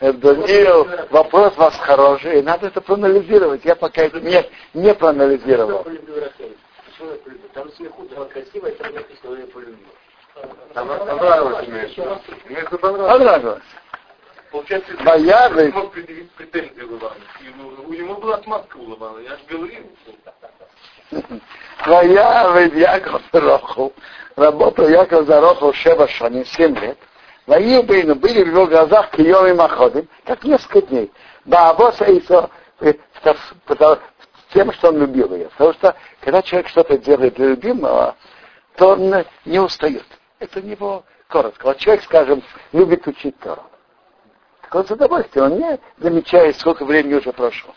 Даниил, 0.00 0.88
вопрос 1.10 1.56
вас 1.56 1.76
хороший, 1.76 2.42
надо 2.42 2.68
это 2.68 2.80
проанализировать. 2.80 3.64
Я 3.64 3.74
пока 3.74 4.02
это 4.02 4.20
не, 4.20 4.44
не 4.74 4.94
проанализировал. 4.94 5.84
Там 7.52 7.72
сверху 7.72 8.02
была 8.02 8.26
красивая, 8.26 8.72
там 8.72 8.94
написано 8.94 9.36
«Я 9.36 9.46
полюбил». 9.46 9.76
Понравилось 10.74 11.66
мне. 11.68 11.88
Мне 12.46 12.58
это 12.58 12.78
понравилось. 12.78 13.12
Понравилось. 13.12 13.62
Получается, 14.50 14.92
Боялись. 15.04 15.72
ты 15.72 15.78
мог 15.78 15.92
предъявить 15.92 16.30
претензии 16.32 16.82
Лавану. 16.82 17.84
У 17.86 17.92
него 17.92 18.14
была 18.14 18.36
отмазка 18.36 18.76
у 18.76 18.88
Лавана, 18.88 19.18
я 19.20 19.36
же 19.36 19.42
говорил. 19.48 19.84
Ваявит 21.86 22.74
Яков 22.74 23.22
Роху. 23.32 23.92
Работал 24.36 24.88
Яков 24.88 25.26
за 25.26 25.40
Роху 25.40 25.72
Шева 25.72 26.08
Шани, 26.08 26.44
7 26.44 26.78
лет. 26.78 26.98
Ваил 27.46 27.82
Бейну 27.82 28.14
были 28.14 28.44
в 28.44 28.48
его 28.48 28.66
глазах 28.66 29.10
кием 29.10 29.46
и 29.46 29.52
маходим, 29.54 30.06
как 30.24 30.44
несколько 30.44 30.82
дней. 30.82 31.10
Баабоса 31.46 32.04
Исо, 32.04 32.50
тем, 34.52 34.72
что 34.72 34.88
он 34.88 34.98
любил 34.98 35.34
ее. 35.34 35.48
Потому 35.56 35.72
что, 35.72 35.96
когда 36.20 36.42
человек 36.42 36.68
что-то 36.68 36.98
делает 36.98 37.34
для 37.34 37.48
любимого, 37.48 38.16
то 38.76 38.92
он 38.92 39.24
не 39.46 39.58
устает 39.58 40.04
это 40.38 40.60
у 40.60 40.62
него 40.62 41.04
коротко. 41.28 41.66
Вот 41.66 41.78
человек, 41.78 42.04
скажем, 42.04 42.42
любит 42.72 43.06
учить 43.06 43.38
Тору. 43.38 43.62
Так 44.62 44.74
он 44.74 44.86
с 44.86 44.90
удовольствием, 44.90 45.46
он 45.46 45.58
не 45.58 45.78
замечает, 45.98 46.56
сколько 46.56 46.84
времени 46.84 47.14
уже 47.14 47.32
прошло. 47.32 47.74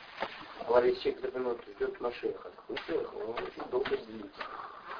Говорит, 0.67 0.99
человек, 1.01 1.23
например, 1.23 1.55
придет 1.55 2.01
Машеха, 2.01 2.51
он 2.69 3.35
долго 3.71 3.89
злится. 3.89 4.41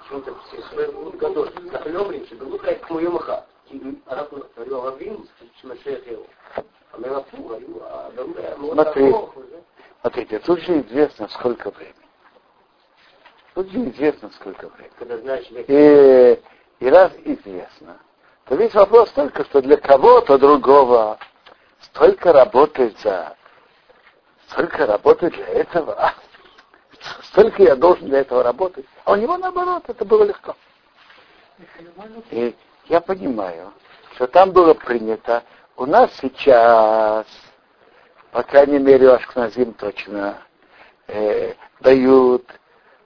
Почему-то 0.01 0.35
все 0.47 0.61
свои 0.63 0.87
годы, 0.87 1.61
нахлём 1.71 2.11
речи, 2.11 2.35
да 2.35 2.45
лукай 2.45 2.75
к 2.75 2.89
моему 2.89 3.17
ха. 3.19 3.45
Смотрите, 8.73 9.29
смотрите, 10.01 10.39
тут 10.39 10.59
же 10.59 10.81
известно, 10.81 11.27
сколько 11.29 11.71
времени. 11.71 11.95
Тут 13.53 13.69
же 13.69 13.89
известно, 13.89 14.29
сколько 14.31 14.69
времени. 14.69 15.65
И 15.67 16.41
и 16.81 16.89
раз 16.89 17.11
известно, 17.23 17.99
то 18.45 18.55
весь 18.55 18.73
вопрос 18.73 19.11
только, 19.11 19.45
что 19.45 19.61
для 19.61 19.77
кого-то 19.77 20.39
другого 20.39 21.19
столько 21.83 22.33
работает 22.33 22.99
за, 23.01 23.37
столько 24.49 24.87
работает 24.87 25.33
для 25.33 25.45
этого, 25.45 26.11
столько 27.25 27.61
я 27.61 27.75
должен 27.75 28.07
для 28.07 28.21
этого 28.21 28.41
работать. 28.41 28.85
А 29.05 29.11
у 29.11 29.15
него 29.15 29.37
наоборот, 29.37 29.83
это 29.87 30.03
было 30.03 30.23
легко. 30.23 30.55
И 32.31 32.55
я 32.85 32.99
понимаю, 32.99 33.71
что 34.15 34.25
там 34.25 34.51
было 34.51 34.73
принято, 34.73 35.43
у 35.77 35.85
нас 35.85 36.09
сейчас, 36.19 37.27
по 38.31 38.41
крайней 38.41 38.79
мере, 38.79 39.07
у 39.07 39.13
Ашкназим 39.13 39.73
точно, 39.73 40.39
э, 41.07 41.53
дают 41.79 42.43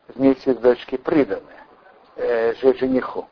вместе 0.08 0.54
с 0.54 0.58
дочкой 0.58 0.98
приданное 0.98 1.66
э, 2.16 2.54
же- 2.56 2.74
жениху. 2.78 3.28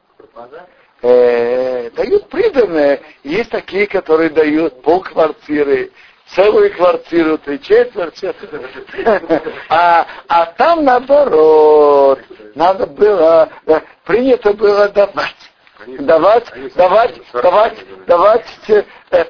Э, 1.02 1.90
дают 1.92 2.30
приданное. 2.30 3.02
Есть 3.24 3.50
такие, 3.50 3.88
которые 3.88 4.30
дают 4.30 4.82
полквартиры, 4.82 5.92
целую 6.28 6.74
квартиру, 6.74 7.38
три 7.38 7.62
четверти. 7.62 8.34
А, 9.70 10.08
а 10.28 10.46
там 10.46 10.86
наоборот, 10.86 12.20
надо 12.56 12.88
было, 12.88 13.50
э, 13.66 13.82
принято 14.06 14.54
было 14.54 14.88
давать. 14.90 15.36
Давать, 15.86 16.46
давать, 16.76 17.22
давать, 17.34 18.06
давать, 18.08 18.46
э, 18.70 19.26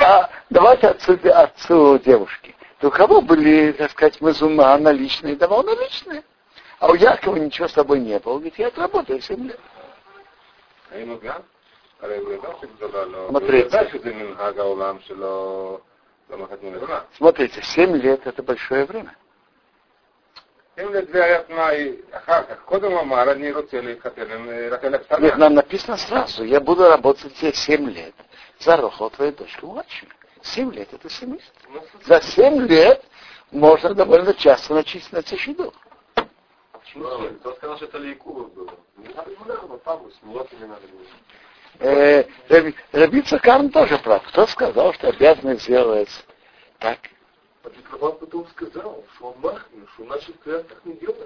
а, 0.00 0.28
давать 0.50 0.84
отцу, 0.84 1.18
отцу 1.32 1.98
девушки. 1.98 2.54
То 2.80 2.88
у 2.88 2.90
кого 2.90 3.22
были, 3.22 3.72
так 3.72 3.90
сказать, 3.92 4.20
мазума 4.20 4.76
наличные, 4.76 5.36
давал 5.36 5.62
наличные. 5.62 6.22
А 6.78 6.88
у 6.88 6.94
Якова 6.94 7.36
ничего 7.36 7.68
с 7.68 7.72
собой 7.72 8.00
не 8.00 8.18
было. 8.18 8.34
Говорит, 8.34 8.58
я 8.58 8.68
отработаю 8.68 9.22
7 9.22 9.48
лет. 9.48 9.58
היינו 10.95 11.19
גם, 11.23 11.39
הרי 12.01 12.17
הוא 12.17 12.33
ידע 12.33 12.49
שגדולה 12.61 13.05
לא, 13.05 13.17
הוא 13.17 13.33
מטריד. 13.33 13.65
ידע 13.65 13.89
שזה 13.91 14.13
מנהג 14.13 14.59
העולם 14.59 14.97
שלא 14.99 15.77
לא 16.29 16.37
מחתנו 16.37 16.71
לבנה. 16.75 16.99
Смотрите, 17.17 17.61
7 17.61 17.95
лет 17.95 18.27
это 18.27 18.41
большое 18.43 18.85
время. 18.85 19.11
אם 20.79 20.93
לזה 20.93 21.23
היה 21.23 21.43
תנאי 21.43 21.95
אחר 22.11 22.43
כך, 22.43 22.55
קודם 22.65 22.91
הוא 22.91 23.01
אמר, 23.01 23.31
אני 23.31 23.51
רוצה 23.51 23.81
להתחתן 23.81 24.31
עם 24.31 24.49
אה, 24.49 24.67
רחל 24.71 24.95
Нет, 24.95 25.01
הקטנה. 25.11 25.37
нам 25.37 25.53
написано 25.55 25.97
сразу, 25.97 26.43
я 26.43 26.59
буду 26.59 26.89
работать 26.89 27.33
тебе 27.35 27.53
7 27.53 27.89
лет. 27.89 28.13
За 28.59 28.77
Рохо, 28.77 29.09
твою 29.09 29.31
дочку 29.33 29.67
младшую. 29.67 30.09
7 30.43 30.71
лет 30.71 30.93
это 30.93 31.09
7 31.09 31.33
лет. 31.33 31.41
За 32.05 32.21
7 32.21 32.67
лет 32.67 33.03
можно 33.51 33.93
довольно 33.93 34.33
часто 34.33 34.73
начать 34.73 35.11
на 35.11 35.21
чеду. 36.92 37.34
Кто 37.40 37.52
сказал, 37.54 37.76
что 37.76 37.86
это 37.86 37.98
Лейкуров 37.98 38.52
было? 38.54 38.70
Не 38.96 39.08
надо, 39.14 39.30
не 39.30 39.44
надо, 39.46 39.76
папу, 39.78 40.10
с 40.10 40.22
молоками 40.22 40.64
надо 40.64 40.82
было. 40.88 41.02
Э, 41.78 42.24
Раби- 42.48 42.74
Рабица 42.92 43.38
Карн 43.38 43.70
тоже 43.70 43.98
прав. 43.98 44.26
Кто 44.28 44.46
сказал, 44.46 44.94
что 44.94 45.08
обязаны 45.08 45.58
сделать 45.58 46.08
так? 46.78 46.98
А 47.64 47.68
Петрован 47.68 48.16
потом 48.18 48.46
сказал, 48.48 49.04
что 49.14 49.26
он 49.26 49.40
махнет, 49.40 49.88
что 49.94 50.04
наши 50.04 50.32
клятв 50.44 50.68
так 50.68 50.84
не 50.84 50.94
э, 50.94 51.24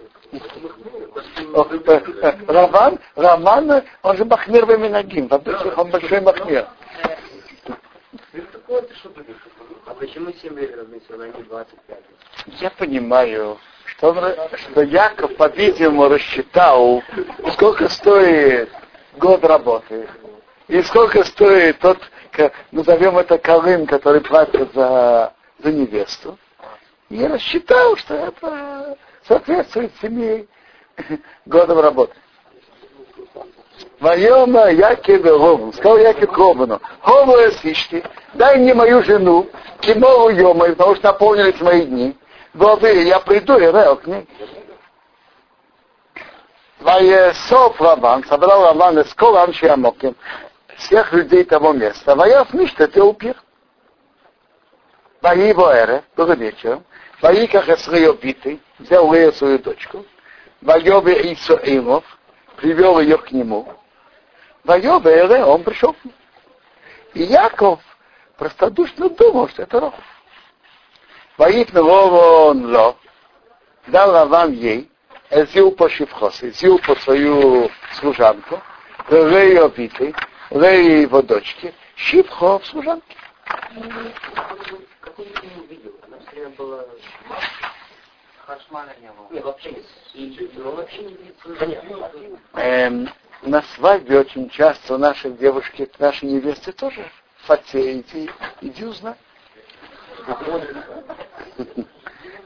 э, 2.22 2.36
Раван, 2.46 2.98
Раван, 3.14 3.82
он 4.02 4.16
же 4.16 4.24
Махмир 4.24 4.64
Ваминагим, 4.64 5.28
в 5.28 5.34
обычных 5.34 5.76
он 5.76 5.90
большой 5.90 6.20
Махмир. 6.22 6.66
Это 8.32 8.46
такое, 8.52 8.82
ты 8.82 8.94
что 8.94 9.10
думаешь? 9.10 9.36
А 9.86 9.94
почему 9.94 10.32
7 10.32 10.58
лет 10.58 10.76
размесил, 10.76 11.20
а 11.20 11.28
не 11.28 11.42
25 11.42 11.98
лет? 11.98 12.60
Я 12.60 12.70
понимаю, 12.70 13.58
что, 13.96 14.10
он, 14.10 14.34
что 14.56 14.82
Яков, 14.82 15.36
по-видимому, 15.36 16.08
рассчитал, 16.08 17.02
сколько 17.52 17.88
стоит 17.88 18.70
год 19.16 19.44
работы, 19.44 20.08
и 20.68 20.82
сколько 20.82 21.24
стоит 21.24 21.78
тот, 21.80 21.98
назовем 22.70 23.18
это 23.18 23.38
колым, 23.38 23.86
который 23.86 24.20
платит 24.20 24.72
за, 24.74 25.32
за 25.58 25.72
невесту. 25.72 26.38
И 27.08 27.26
рассчитал, 27.26 27.96
что 27.96 28.14
это 28.14 28.96
соответствует 29.26 29.92
семи 30.00 30.48
годам 31.46 31.80
работы. 31.80 32.14
Вайома 33.98 34.70
Якив 34.70 35.26
Рову. 35.26 35.72
Сказал 35.72 35.98
Якив 35.98 36.32
Ровану, 36.32 36.80
Хову 37.00 37.32
Эсишти, 37.32 38.04
дай 38.34 38.56
мне 38.58 38.74
мою 38.74 39.02
жену, 39.02 39.46
Кимову 39.80 40.30
Йома, 40.30 40.68
потому 40.68 40.94
что 40.94 41.08
наполнились 41.08 41.60
мои 41.60 41.84
дни. 41.84 42.16
Говори, 42.54 43.06
я 43.06 43.20
приду 43.20 43.56
и 43.58 43.66
рел 43.66 43.96
к 43.96 44.06
ней. 44.06 44.28
Ваесов 46.80 47.80
Раван, 47.80 48.24
собрал 48.24 48.64
Раван 48.64 48.98
из 49.00 49.12
Колан 49.14 49.52
Шиамоким, 49.52 50.16
всех 50.78 51.12
людей 51.12 51.44
того 51.44 51.72
места. 51.72 52.16
Ваяв 52.16 52.52
Мишта 52.54 52.88
Теупир. 52.88 53.36
Ваиво 55.20 55.74
Эре, 55.74 56.02
было 56.16 56.32
вечером. 56.32 56.84
Ваиках 57.20 57.68
Эсрео 57.68 58.14
Биты, 58.14 58.58
взял 58.78 59.12
Лея 59.12 59.30
свою 59.32 59.58
дочку. 59.58 60.06
Вайове 60.62 61.32
Исо 61.34 61.60
Эймов, 61.62 62.04
привел 62.56 62.98
ее 62.98 63.18
к 63.18 63.30
нему. 63.30 63.68
Вайове 64.64 65.10
Эре, 65.10 65.44
он 65.44 65.62
пришел 65.62 65.92
к 65.92 66.04
нему. 66.04 66.14
И 67.12 67.24
Яков 67.24 67.80
простодушно 68.38 69.10
думал, 69.10 69.48
что 69.48 69.62
это 69.62 69.80
Ров. 69.80 69.94
Ваит 71.40 71.72
Вовон 71.72 72.70
Ло, 72.70 72.98
дал 73.86 74.12
Раван 74.12 74.52
ей, 74.52 74.90
Эзил 75.30 75.72
по 75.72 75.88
Шифхос, 75.88 76.42
Эзил 76.42 76.78
по 76.80 76.94
свою 76.96 77.70
служанку, 77.94 78.60
Рею 79.08 79.70
Биты, 79.70 80.14
Рею 80.50 81.00
его 81.00 81.22
дочки, 81.22 81.72
Шифхо 81.94 82.58
в 82.58 82.66
служанке. 82.66 83.16
Ее. 90.12 90.50
Эм, 92.52 93.08
на 93.40 93.62
свадьбе 93.62 94.20
очень 94.20 94.50
часто 94.50 94.96
у 94.96 94.98
наших 94.98 95.38
девушки, 95.38 95.90
нашей 95.98 96.28
невесты 96.28 96.72
тоже 96.72 97.02
фатеете, 97.46 98.30
иди 98.60 98.84
узнай. 98.84 99.14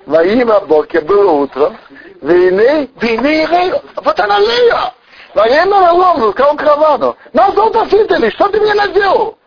Во 0.06 0.22
имя 0.22 0.60
Боке 0.60 1.00
было 1.00 1.30
утро, 1.32 1.76
войны, 2.20 2.90
войны 2.96 3.46
Рею. 3.46 3.80
Вот 3.96 4.20
она 4.20 4.38
Лея. 4.38 4.94
Имя 5.34 5.90
Ролом, 5.90 6.32
сказал 6.32 6.56
Кравану, 6.56 7.16
на 7.32 7.50
золото 7.52 7.86
фитали, 7.86 8.30
что 8.30 8.48
ты 8.48 8.60
мне 8.60 8.74
наделал? 8.74 9.38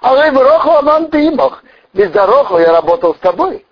А 0.00 0.14
в 0.14 0.42
Роху 0.42 0.70
Аман 0.70 1.10
ты 1.10 1.28
имах. 1.28 1.62
Без 1.92 2.14
Роху 2.14 2.58
я 2.58 2.72
работал 2.72 3.14
с 3.14 3.18
тобой. 3.18 3.64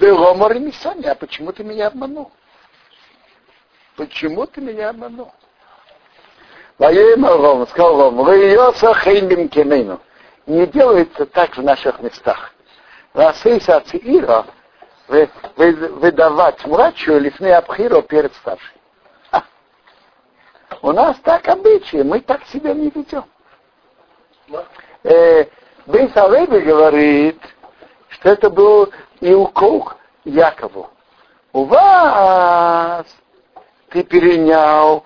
Ромар 0.00 0.52
и 0.56 0.72
сами, 0.72 1.06
а 1.06 1.14
почему 1.14 1.52
ты 1.52 1.64
меня 1.64 1.88
обманул? 1.88 2.30
Почему 3.96 4.46
ты 4.46 4.60
меня 4.60 4.90
обманул? 4.90 5.32
Воема 6.78 7.30
Ром, 7.30 7.66
сказал 7.68 8.00
Ром, 8.00 8.16
вы 8.16 8.56
Хеймим 8.94 9.48
Кемейну. 9.48 10.00
Не 10.46 10.66
делается 10.66 11.26
так 11.26 11.56
в 11.56 11.62
наших 11.62 12.00
местах. 12.00 12.52
Расейса 13.14 13.80
Циира 13.86 14.44
выдавать 15.08 16.64
младшую 16.66 17.20
лифны 17.20 17.52
Абхиру 17.52 18.02
перед 18.02 18.34
старшей. 18.34 18.76
А. 19.30 19.42
У 20.82 20.92
нас 20.92 21.16
так 21.22 21.46
обычаи, 21.48 22.02
мы 22.02 22.20
так 22.20 22.44
себя 22.46 22.72
не 22.72 22.90
ведем. 22.90 23.24
Э, 25.02 25.44
Бейс 25.86 26.16
Алеби 26.16 26.58
говорит, 26.58 27.40
что 28.08 28.30
это 28.30 28.48
был 28.50 28.90
и 29.20 29.34
укол 29.34 29.90
Якову. 30.24 30.90
У 31.52 31.64
вас 31.64 33.06
ты 33.90 34.02
перенял 34.02 35.04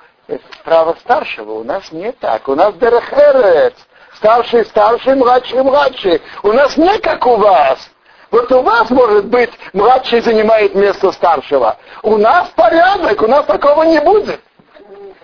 право 0.64 0.94
старшего, 1.00 1.52
у 1.52 1.64
нас 1.64 1.92
не 1.92 2.12
так. 2.12 2.48
У 2.48 2.54
нас 2.54 2.74
Дерехерец, 2.74 3.74
старший, 4.14 4.64
старший, 4.66 5.14
младший, 5.14 5.62
младший. 5.62 6.22
У 6.42 6.52
нас 6.52 6.76
не 6.76 6.98
как 6.98 7.26
у 7.26 7.36
вас. 7.36 7.90
Вот 8.30 8.50
у 8.52 8.62
вас, 8.62 8.90
может 8.90 9.26
быть, 9.26 9.50
младший 9.72 10.20
занимает 10.20 10.74
место 10.74 11.12
старшего. 11.12 11.78
У 12.02 12.16
нас 12.16 12.50
порядок, 12.50 13.22
у 13.22 13.26
нас 13.26 13.46
такого 13.46 13.84
не 13.84 14.00
будет. 14.00 14.40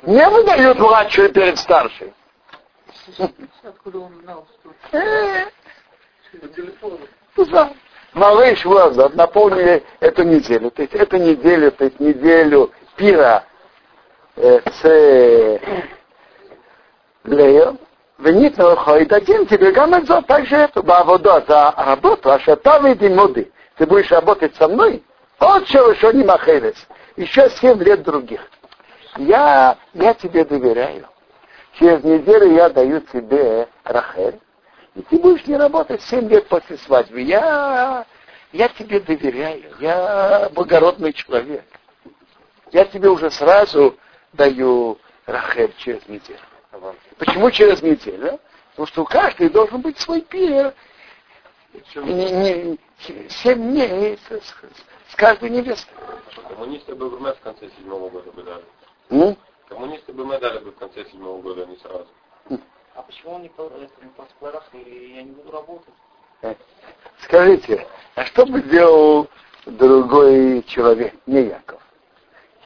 Не 0.03 0.29
выдают 0.29 0.79
младшую 0.79 1.31
перед 1.31 1.59
старшей. 1.59 2.13
Малыш 8.15 8.65
возраст 8.65 9.15
наполнили 9.15 9.83
эту 10.01 10.23
неделю. 10.23 10.71
То 10.71 10.83
есть 10.83 10.95
эту 10.95 11.17
неделю, 11.17 11.73
то 11.73 11.85
есть 11.85 11.99
неделю 11.99 12.71
пира 12.97 13.45
э, 14.37 14.61
с 14.71 15.61
Лео, 17.25 17.77
Венит 18.19 18.59
и 18.59 19.05
дадим 19.07 19.47
тебе 19.47 19.73
гамазо, 19.73 20.23
также 20.23 20.57
это 20.57 20.83
баводо 20.83 21.45
за 21.49 21.75
работу, 21.77 22.31
а 22.31 22.39
там 22.57 22.93
иди 22.93 23.09
моды. 23.09 23.51
Ты 23.77 23.87
будешь 23.87 24.11
работать 24.11 24.55
со 24.55 24.69
мной, 24.69 25.03
от 25.39 25.67
чего 25.67 25.95
что 25.95 26.13
не 26.13 26.23
махелес. 26.23 26.77
Еще 27.17 27.51
семь 27.51 27.83
лет 27.83 28.03
других. 28.03 28.41
Я, 29.17 29.77
я 29.95 30.15
тебе 30.15 30.45
доверяю. 30.45 31.09
Через 31.79 32.05
неделю 32.05 32.53
я 32.53 32.69
даю 32.69 33.01
тебе 33.01 33.69
Рахель, 33.83 34.39
и 34.95 35.03
ты 35.03 35.19
будешь 35.19 35.45
не 35.47 35.57
работать 35.57 36.03
7 36.03 36.29
лет 36.29 36.47
после 36.47 36.79
свадьбы. 36.79 37.21
Я, 37.21 38.07
я 38.53 38.69
тебе 38.69 39.01
доверяю. 39.01 39.65
Я 39.81 40.51
благородный 40.55 41.13
человек. 41.13 41.65
Я 42.71 42.85
тебе 42.85 43.09
уже 43.09 43.31
сразу 43.31 43.97
даю 44.33 44.99
Рахель 45.27 45.75
через 45.79 46.07
неделю. 46.07 46.39
Почему 47.19 47.51
через 47.51 47.83
неделю? 47.83 48.41
Потому 48.71 48.87
что 48.87 49.03
у 49.03 49.05
каждого 49.05 49.51
должен 49.51 49.81
быть 49.81 49.99
свой 49.99 50.21
пир. 50.21 50.75
Не, 51.97 52.31
не, 52.31 52.79
семь 53.29 53.71
дней 53.71 54.19
с, 54.29 54.33
с, 54.33 54.55
с 55.11 55.15
каждой 55.17 55.51
невестой. 55.51 55.95
Коммунисты 56.49 56.95
бы 56.95 57.09
в 57.09 57.41
конце 57.41 57.69
седьмого 57.77 58.11
года 58.11 58.31
бы 58.33 58.43
дали. 58.43 58.65
Ну? 59.11 59.37
Коммунисты 59.69 60.13
бы 60.13 60.25
мы 60.25 60.39
дали 60.39 60.59
бы 60.59 60.71
в 60.71 60.77
конце 60.77 61.05
седьмого 61.07 61.41
года, 61.41 61.63
а 61.63 61.67
не 61.67 61.77
сразу. 61.77 62.07
А 62.95 63.03
почему 63.03 63.35
он 63.35 63.43
не 63.43 63.49
по, 63.49 63.63
это, 63.63 63.89
по 64.17 64.25
складах, 64.37 64.65
и 64.73 65.15
я 65.17 65.23
не 65.23 65.33
буду 65.33 65.51
работать? 65.51 65.95
Скажите, 67.23 67.87
а 68.15 68.25
что 68.27 68.47
бы 68.47 68.63
делал 68.63 69.29
другой 69.67 70.63
человек, 70.65 71.15
не 71.27 71.43
Яков? 71.43 71.81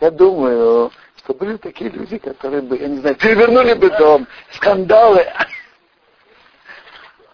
Я 0.01 0.11
думаю, 0.11 0.91
что 1.29 1.35
были 1.35 1.59
такие 1.59 1.91
люди, 1.91 2.17
которые 2.17 2.63
бы, 2.63 2.79
я 2.79 2.89
не 2.89 3.01
знаю, 3.01 3.15
перевернули 3.17 3.75
бы 3.75 3.91
дом, 3.91 4.27
скандалы. 4.53 5.27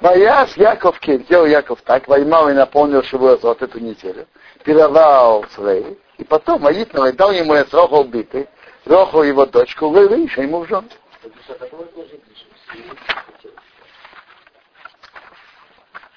Боясь 0.01 0.57
Яков 0.57 0.99
Кир, 0.99 1.21
делал 1.21 1.47
Яков 1.47 1.81
так, 1.83 2.09
воймал 2.09 2.49
и 2.49 2.55
наполнил 2.55 3.05
Шиву 3.05 3.37
вот 3.37 3.63
эту 3.63 3.79
неделю, 3.79 4.27
пировал 4.65 5.45
свои, 5.51 5.95
и 6.19 6.25
потом 6.25 6.63
молитвенно 6.63 7.13
дал 7.13 7.31
ему 7.31 7.55
Эсроху 7.55 7.99
убитый, 7.99 8.49
Роху 8.85 9.23
его 9.23 9.47
дочку, 9.47 9.89
выше 9.89 10.41
ему 10.41 10.65
в. 10.65 10.67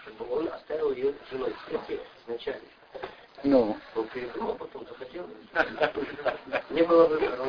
Чтобы 0.01 0.35
он 0.35 0.47
оставил 0.47 0.91
ее 0.93 1.13
женой 1.29 1.53
изначально. 2.25 2.76
Ну. 3.43 3.77
Было 6.69 7.07
выбора, 7.07 7.41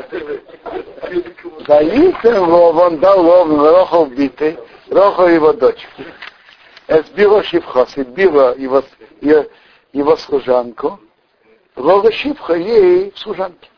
он 2.80 2.98
дал 2.98 3.20
лов 3.20 3.48
Роху 3.48 3.96
убитый, 3.98 4.58
Роху 4.90 5.26
его 5.26 5.52
дочку. 5.52 6.02
Сбила 6.88 7.42
Шивхос, 7.42 7.96
и 7.98 8.02
била 8.02 8.56
его, 8.56 8.82
его, 9.20 9.44
его 9.92 10.16
служанку. 10.16 10.98
Рога 11.76 12.10
Шивха 12.10 12.54
ей 12.54 13.12
служанки. 13.16 13.68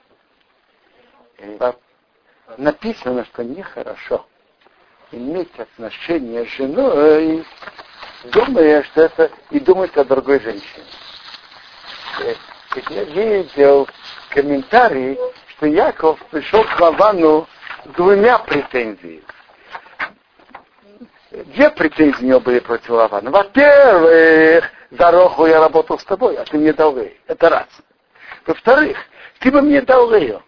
Написано, 2.57 3.25
что 3.27 3.45
нехорошо 3.45 4.25
иметь 5.13 5.59
отношения 5.59 6.45
с 6.45 6.49
женой, 6.49 7.45
думая, 8.33 8.83
что 8.85 9.03
это 9.03 9.31
и 9.51 9.61
думать 9.61 9.97
о 9.97 10.05
другой 10.05 10.41
женщине. 10.41 10.85
Я 12.91 13.05
видел 13.05 13.89
комментарий, 14.31 15.19
что 15.49 15.67
Яков 15.67 16.19
пришел 16.31 16.65
к 16.65 16.81
Лавану 16.81 17.47
с 17.85 17.89
двумя 17.97 18.39
претензиями. 18.39 19.23
Две 21.31 21.71
претензии 21.71 22.25
у 22.25 22.29
него 22.29 22.41
были 22.41 22.59
против 22.59 22.91
Лавана. 22.91 23.31
Во-первых, 23.31 24.65
за 24.91 25.11
Роху 25.11 25.47
я 25.47 25.61
работал 25.61 25.99
с 25.99 26.05
тобой, 26.05 26.37
а 26.37 26.45
ты 26.45 26.59
мне 26.59 26.73
дал 26.73 26.97
ей. 26.97 27.21
Это 27.27 27.49
раз. 27.49 27.69
Во-вторых, 28.47 28.99
ты 29.39 29.51
бы 29.51 29.63
мне 29.63 29.81
дал 29.81 30.13
ее. 30.15 30.43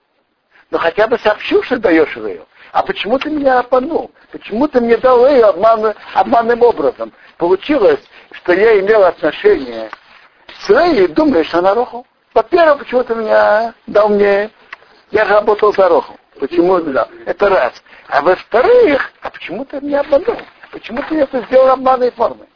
Но 0.71 0.79
хотя 0.79 1.07
бы 1.07 1.19
сообщил, 1.19 1.63
что 1.63 1.77
даешь 1.79 2.17
ее. 2.17 2.45
А 2.73 2.83
почему 2.83 3.19
ты 3.19 3.31
меня 3.31 3.61
обманул? 3.61 4.11
Почему 4.33 4.67
ты 4.67 4.81
мне 4.81 4.97
дал 4.97 5.29
ее 5.29 5.45
обман, 5.45 5.95
обманным 6.15 6.63
образом? 6.63 7.13
Получилось, 7.37 8.01
что 8.33 8.53
я 8.53 8.81
имел 8.81 9.05
отношение 9.05 9.91
с 10.63 10.69
Рей 10.69 11.05
и 11.05 11.09
думаешь, 11.09 11.49
что 11.49 11.59
она 11.59 11.75
роху. 11.75 12.07
Во-первых, 12.35 12.79
почему 12.79 13.05
ты 13.05 13.15
меня 13.15 13.75
дал 13.87 14.09
мне... 14.09 14.51
Я 15.11 15.27
работал 15.27 15.75
за 15.75 15.89
роху. 15.89 16.17
Почему 16.41 16.81
да? 16.81 17.07
Это 17.27 17.51
раз. 17.51 17.83
А 18.09 18.23
во-вторых, 18.23 19.13
а 19.21 19.31
почему 19.31 19.65
ты 19.65 19.81
меня 19.81 20.01
обманул? 20.01 20.39
Почему 20.71 21.03
ты 21.03 21.21
это 21.21 21.43
сделал 21.43 21.71
обманной 21.71 22.11
формой? 22.13 22.49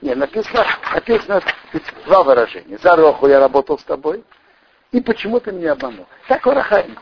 Не, 0.00 0.14
написано, 0.14 0.64
написано 0.94 1.42
два 2.06 2.22
выражения. 2.22 2.78
За 2.78 2.94
роху 2.94 3.26
я 3.26 3.40
работал 3.40 3.78
с 3.78 3.82
тобой, 3.82 4.22
и 4.92 5.00
почему 5.00 5.40
ты 5.40 5.50
меня 5.50 5.72
обманул? 5.72 6.06
Так 6.28 6.46
Орахаим. 6.46 6.96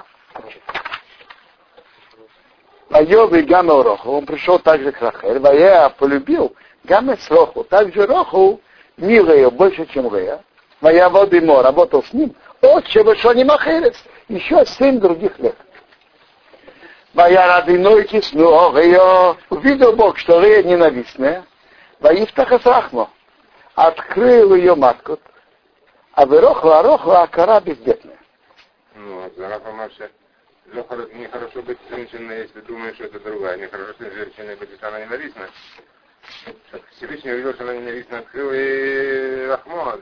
Айов 2.90 3.32
и 3.32 3.42
Гамма 3.42 3.82
Роху, 3.82 4.11
он 4.12 4.26
пришел 4.26 4.59
также 4.59 4.90
к 4.92 5.01
Рахель, 5.01 5.38
Вая 5.38 5.90
полюбил 5.90 6.57
Гамма 6.84 7.16
Роху, 7.28 7.64
также 7.64 8.07
Роху 8.07 8.61
мил 9.01 9.30
ее 9.32 9.51
больше, 9.51 9.86
чем 9.86 10.14
Рея. 10.14 10.42
Моя 10.80 11.09
воды 11.09 11.40
мо 11.40 11.62
работал 11.62 12.03
с 12.05 12.12
ним, 12.12 12.34
отче 12.62 13.03
не 13.34 13.44
махерец, 13.44 13.96
еще 14.28 14.64
семь 14.66 14.98
других 14.98 15.38
лет. 15.38 15.57
Моя 17.12 17.61
родиной 17.61 18.05
кисну 18.05 18.76
ее, 18.78 19.36
увидел 19.51 19.94
Бог, 19.94 20.16
что 20.16 20.40
Рея 20.40 20.62
ненавистная, 20.62 21.44
Ваифтаха 21.98 22.59
Сахмо, 22.61 23.11
открыл 23.74 24.55
ее 24.55 24.74
матку, 24.74 25.18
а 26.12 26.24
вырохла, 26.24 26.82
рохла, 26.82 27.22
а 27.22 27.26
кора 27.26 27.61
бездетная. 27.61 28.18
Ну, 28.94 29.22
а 29.22 29.30
нехорошо 31.14 31.62
быть 31.62 31.78
женщиной, 31.88 32.42
если 32.42 32.61
думаешь, 32.61 32.94
что 32.94 33.05
это 33.05 33.18
другая. 33.20 33.57
Нехорошо 33.57 33.94
быть 33.98 34.12
женщиной, 34.12 34.57
быть, 34.57 34.70
если 34.70 34.86
она 34.86 35.01
ненавистна. 35.01 35.48
Всевышний 36.96 37.32
увидел, 37.32 37.54
что 37.54 37.64
она 37.64 37.74
ненавистна, 37.74 38.18
открыл 38.18 38.50
и 38.52 39.46
Рахмо. 39.46 39.98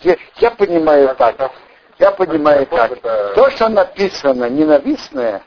Я, 0.00 0.16
я 0.36 0.50
понимаю 0.50 1.14
так. 1.16 1.52
Я 1.98 2.10
понимаю 2.12 2.66
так. 2.66 3.00
То, 3.00 3.50
что 3.50 3.68
написано 3.68 4.48
ненавистное, 4.50 5.42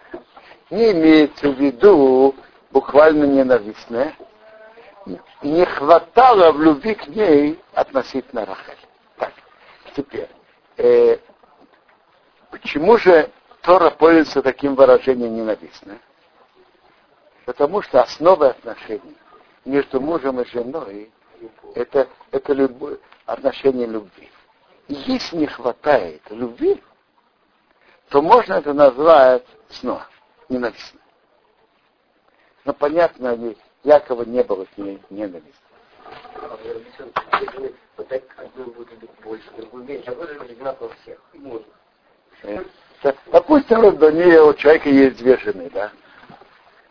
не 0.70 0.92
имеется 0.92 1.50
в 1.50 1.60
виду 1.60 2.36
буквально 2.72 3.26
ненавистное. 3.26 4.16
Не 5.42 5.66
хватало 5.66 6.52
в 6.52 6.62
любви 6.62 6.96
к 6.96 7.08
ней 7.08 7.60
относительно 7.74 8.46
Рахель. 8.46 8.78
Так, 9.18 9.34
теперь. 9.96 10.30
Э, 10.78 11.18
почему 12.52 12.98
же 12.98 13.30
Тора 13.62 13.90
пользуется 13.90 14.42
таким 14.42 14.76
выражением 14.76 15.36
ненавистное? 15.36 16.00
Потому 17.46 17.82
что 17.82 18.02
основа 18.02 18.50
отношений 18.50 19.19
между 19.66 20.00
мужем 20.00 20.40
и 20.40 20.46
женой 20.46 21.12
это, 21.76 22.08
это 22.32 22.54
любовь, 22.54 23.00
отношение 23.26 23.88
любви. 23.88 24.30
И 24.88 24.94
если 24.94 25.38
не 25.38 25.48
хватает 25.48 26.22
любви, 26.30 26.82
то 28.10 28.22
можно 28.22 28.56
это 28.56 28.74
назвать 28.74 29.46
снова 29.70 30.08
ненавистно. 30.50 31.00
Но 32.66 32.74
понятно, 32.74 33.38
Якова 33.84 34.24
не 34.24 34.44
было 34.44 34.66
к 34.66 34.78
ней 34.78 35.00
ненависти. 35.10 35.54
А. 36.36 36.58
Можно. 41.34 41.66
Допустим, 43.32 43.86
у 43.86 43.92
нее 43.92 44.44
у 44.44 44.54
человека 44.54 44.90
есть 44.90 45.18
две 45.18 45.38
жены, 45.38 45.70
да? 45.70 45.92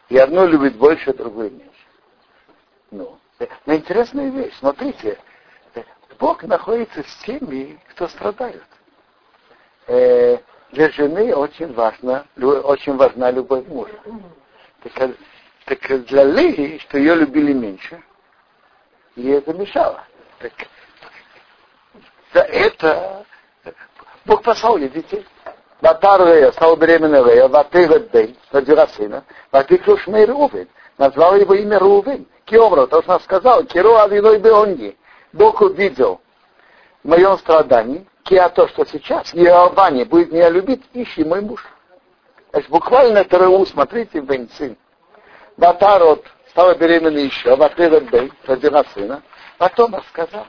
И 0.08 0.16
одну 0.16 0.46
любит 0.46 0.76
больше, 0.76 1.12
другую 1.12 1.50
меньше. 1.50 1.77
Ну, 2.90 3.18
но 3.66 3.74
интересная 3.74 4.30
вещь, 4.30 4.54
смотрите, 4.58 5.18
Бог 6.18 6.42
находится 6.42 7.02
с 7.02 7.16
теми, 7.24 7.78
кто 7.90 8.08
страдают. 8.08 8.64
Э, 9.86 10.38
для 10.72 10.90
жены 10.90 11.34
очень 11.34 11.72
важна, 11.72 12.26
очень 12.36 12.96
важна 12.96 13.30
любовь 13.30 13.66
мужа. 13.68 13.94
Так, 14.82 15.10
так 15.64 16.04
для 16.06 16.24
Леи, 16.24 16.78
что 16.78 16.98
ее 16.98 17.14
любили 17.14 17.52
меньше, 17.52 18.02
ей 19.16 19.38
это 19.38 19.52
мешало. 19.52 20.04
Так, 20.38 20.52
за 22.32 22.40
это 22.40 23.26
Бог 24.24 24.42
послал 24.42 24.76
ей 24.78 24.88
детей. 24.88 25.26
Батар 25.80 26.20
Рея, 26.26 26.50
стал 26.52 26.76
беременной 26.76 27.22
Рея, 27.22 27.48
Ватывет 27.48 28.10
Бен, 28.10 28.36
родила 28.50 28.88
сына, 28.88 29.24
Ватыклю 29.52 29.96
Шмей 29.98 30.26
Рувен, 30.26 30.68
назвал 30.98 31.36
его 31.36 31.54
имя 31.54 31.78
Рувен. 31.78 32.26
Киомра, 32.44 32.86
то, 32.86 33.02
что 33.02 33.14
он 33.14 33.20
сказал, 33.20 33.64
Киру 33.64 33.94
Авиной 33.94 34.38
Беонги, 34.38 34.96
Бог 35.32 35.60
увидел 35.60 36.20
в 37.02 37.08
моем 37.08 37.38
страдании, 37.38 38.06
Киа 38.24 38.48
то, 38.48 38.68
что 38.68 38.84
сейчас, 38.84 39.34
Иоанне 39.34 40.04
будет 40.04 40.32
меня 40.32 40.50
любить, 40.50 40.82
ищи 40.94 41.24
мой 41.24 41.40
муж. 41.40 41.64
Значит, 42.50 42.70
буквально 42.70 43.18
это 43.18 43.38
Реу, 43.38 43.64
смотрите, 43.66 44.20
Бен, 44.20 44.48
сын. 44.50 44.76
Батарот 45.56 46.24
стала 46.50 46.74
беременной 46.74 47.24
еще, 47.24 47.54
Ватывет 47.56 48.10
Бен, 48.10 48.32
родила 48.46 48.84
сына, 48.94 49.22
потом 49.58 49.94
рассказала. 49.94 50.46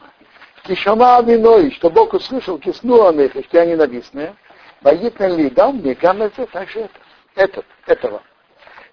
Кишама 0.64 1.18
Авиной, 1.18 1.72
что 1.72 1.90
Бог 1.90 2.14
услышал, 2.14 2.58
киснула 2.58 3.12
их, 3.12 3.32
что 3.32 3.58
я 3.58 3.66
ненавистная, 3.66 4.36
Ваитна 4.82 5.28
ли 5.28 5.50
дал 5.50 5.74
мне 5.74 5.94
гаммезе, 5.94 6.46
также 6.46 6.82
это, 6.82 7.00
этот, 7.36 7.66
этого. 7.86 8.22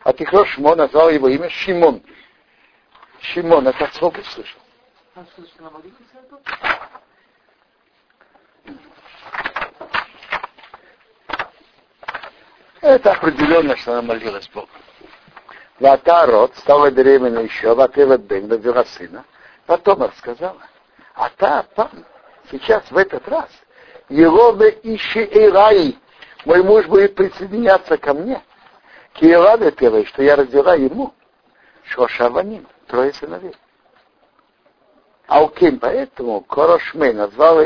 А 0.06 0.12
Тихро 0.12 0.44
Шмо 0.44 0.76
назвал 0.76 1.10
его 1.10 1.26
имя 1.26 1.50
Шимон. 1.50 2.00
Шимон, 3.20 3.66
это 3.66 3.90
слово 3.94 4.22
слышал. 4.22 4.60
Это 12.80 13.10
определенно, 13.10 13.76
что 13.76 13.94
она 13.94 14.02
молилась 14.02 14.48
Богу. 14.50 14.68
Ватарот 15.80 16.56
стала 16.58 16.92
беременна 16.92 17.40
еще, 17.40 17.74
Ватеват 17.74 18.20
Бен, 18.20 18.48
родила 18.48 18.84
сына. 18.84 19.24
Потом 19.66 20.04
рассказала. 20.04 20.62
А 21.14 21.30
та, 21.30 21.64
там, 21.74 21.90
сейчас, 22.52 22.88
в 22.92 22.96
этот 22.96 23.26
раз, 23.26 23.50
Елове 24.08 24.78
ищи 24.84 25.18
Эйраи. 25.18 25.98
Мой 26.44 26.62
муж 26.62 26.86
будет 26.86 27.16
присоединяться 27.16 27.96
ко 27.96 28.14
мне. 28.14 28.40
Киелада 29.16 29.72
первой, 29.72 30.04
что 30.04 30.22
я 30.22 30.36
родила 30.36 30.74
ему. 30.74 31.14
Шошаваним, 31.84 32.66
трое 32.86 33.12
сыновей. 33.14 33.54
А 35.26 35.42
у 35.42 35.48
кем 35.48 35.78
поэтому 35.78 36.40
Корошмей 36.42 37.12
назвал, 37.12 37.64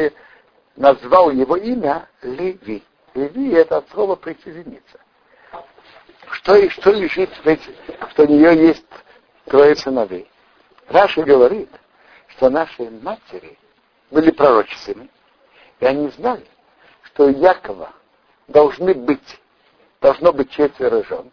назвал 0.77 1.31
его 1.31 1.57
имя 1.57 2.09
Леви. 2.23 2.83
Леви 3.15 3.53
это 3.53 3.79
от 3.79 3.91
слова 3.91 4.15
присоединиться. 4.15 5.01
Что, 6.31 6.55
и 6.55 6.69
что 6.69 6.93
лежит 6.93 7.31
что 8.11 8.23
у 8.23 8.27
нее 8.27 8.69
есть 8.69 8.87
трое 9.47 9.75
сыновей. 9.75 10.31
Раша 10.89 11.23
говорит, 11.23 11.71
что 12.29 12.51
наши 12.51 12.89
матери 13.03 13.59
были 14.11 14.31
пророчицами, 14.31 15.11
и 15.81 15.87
они 15.87 16.09
знали, 16.11 16.47
что 17.03 17.25
у 17.25 17.31
Якова 17.31 17.91
должны 18.47 18.95
быть, 18.95 19.41
должно 20.01 20.33
быть 20.33 20.51
четверо 20.51 21.03
жен, 21.05 21.31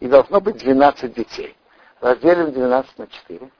и 0.00 0.08
должно 0.08 0.40
быть 0.40 0.58
12 0.58 1.12
детей. 1.14 1.56
Разделим 2.00 2.52
12 2.52 2.98
на 2.98 3.06
4. 3.06 3.50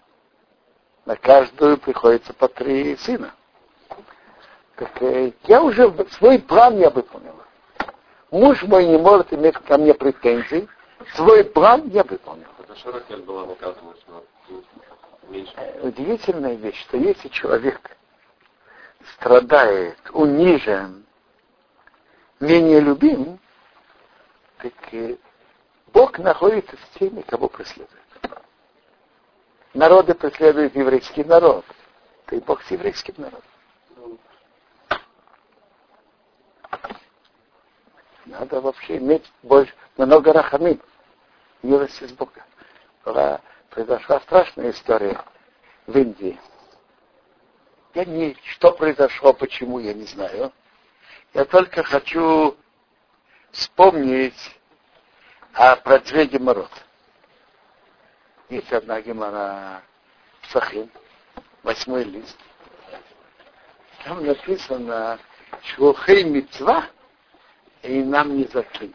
На 1.07 1.17
каждую 1.17 1.79
приходится 1.79 2.33
по 2.35 2.49
три 2.49 2.97
сына. 2.97 3.33
Так, 4.77 5.03
э, 5.03 5.33
я 5.45 5.63
уже 5.63 5.93
свой 6.13 6.39
план 6.39 6.79
я 6.79 6.91
выполнила. 6.91 7.45
Муж 8.31 8.63
мой 8.65 8.87
не 8.87 8.99
может 8.99 9.33
иметь 9.33 9.55
ко 9.55 9.79
мне 9.79 9.95
претензий. 9.95 10.69
Свой 11.15 11.45
план 11.45 11.89
я 11.89 12.03
выполнил. 12.03 12.47
была 13.25 13.47
наказана, 13.47 13.95
что 14.03 14.25
меньше. 15.29 15.53
Удивительная 15.83 16.55
вещь, 16.55 16.81
что 16.83 16.97
если 16.97 17.29
человек 17.29 17.97
страдает, 19.15 19.97
унижен, 20.13 21.05
менее 22.41 22.81
любим, 22.81 23.39
так 24.59 24.73
Бог 25.97 26.19
находится 26.19 26.77
с 26.77 26.99
теми, 26.99 27.23
кого 27.23 27.49
преследует. 27.49 28.05
Народы 29.73 30.15
преследуют 30.15 30.77
еврейский 30.77 31.25
народ. 31.25 31.65
Ты 32.27 32.39
Бог 32.43 32.63
с 32.65 32.71
еврейским 32.71 33.15
народом. 33.17 34.21
Надо 38.27 38.61
вообще 38.61 38.99
иметь 38.99 39.25
больше, 39.43 39.73
много 39.97 40.35
рахамин, 40.35 40.83
милости 41.63 42.05
с 42.05 42.13
Бога. 42.13 42.45
Была, 43.03 43.41
произошла 43.71 44.21
страшная 44.21 44.73
история 44.73 45.19
в 45.87 45.97
Индии. 45.97 46.39
Я 47.95 48.05
не, 48.05 48.37
что 48.51 48.73
произошло, 48.73 49.33
почему, 49.33 49.79
я 49.79 49.95
не 49.95 50.05
знаю. 50.05 50.53
Я 51.33 51.47
только 51.47 51.83
хочу 51.83 52.55
вспомнить 53.51 54.56
о 55.57 55.75
про 55.77 55.99
две 56.01 56.27
геморрот. 56.27 56.71
Есть 58.51 58.71
одна 58.73 59.01
гемора 59.01 59.83
Сахим, 60.51 60.91
восьмой 61.63 62.05
лист. 62.05 62.37
Там 64.05 64.25
написано 64.25 65.19
Швухей 65.63 66.25
мецва 66.25 66.85
и 67.83 68.05
нам 68.05 68.37
не 68.37 68.45
закинь. 68.45 68.95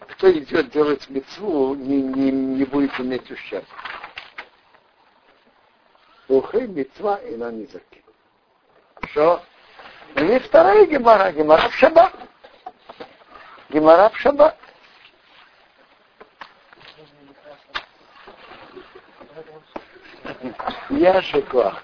Кто 0.00 0.30
идет 0.32 0.70
делать 0.70 1.08
мецву, 1.08 1.76
не, 1.76 2.02
не, 2.02 2.32
не 2.32 2.64
будет 2.64 2.98
иметь 2.98 3.30
ущерб. 3.30 3.64
Швухей 6.26 6.66
мецва 6.66 7.16
и 7.18 7.36
нам 7.36 7.60
не 7.60 7.66
закинь. 7.66 8.02
Что? 9.12 9.40
И 10.16 10.38
вторая 10.40 10.84
гемора, 10.86 11.30
гемора 11.30 11.68
в 11.68 11.74
шаббат. 11.74 12.12
Гемора 13.70 14.08
в 14.08 14.18
шаббат. 14.18 14.58
Я 21.02 21.20
шиквах. 21.20 21.82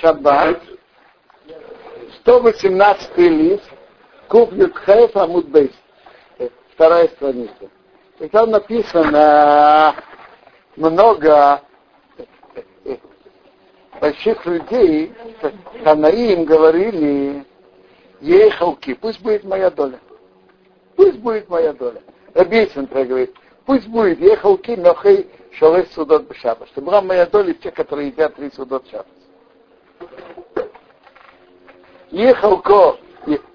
Шаббат, 0.00 0.62
118 2.20 3.18
лист, 3.18 3.68
куплю 4.28 4.68
Тхайф 4.68 5.16
Амуд 5.16 5.48
Бейс. 5.48 5.72
Вторая 6.74 7.08
страница. 7.08 7.68
И 8.20 8.28
там 8.28 8.50
написано 8.50 9.96
много 10.76 11.60
больших 14.00 14.46
людей, 14.46 15.12
Ханаим 15.82 16.44
говорили, 16.44 17.44
ехалки, 18.20 18.94
пусть 18.94 19.20
будет 19.22 19.42
моя 19.42 19.72
доля. 19.72 19.98
Пусть 20.94 21.18
будет 21.18 21.48
моя 21.48 21.72
доля. 21.72 22.00
Рабейцин 22.32 22.84
говорит, 22.84 23.34
пусть 23.66 23.88
будет 23.88 24.20
ехалки, 24.20 24.70
мехей, 24.70 25.28
шалеш 25.58 25.88
судот 25.94 26.28
бешаба. 26.28 26.66
Чтобы 26.66 26.88
была 26.88 27.00
моя 27.00 27.26
доля 27.26 27.54
те, 27.54 27.70
которые 27.70 28.08
едят 28.08 28.34
три 28.34 28.50
судот 28.50 28.88
шабас. 28.90 29.06
Ехалко, 32.10 32.96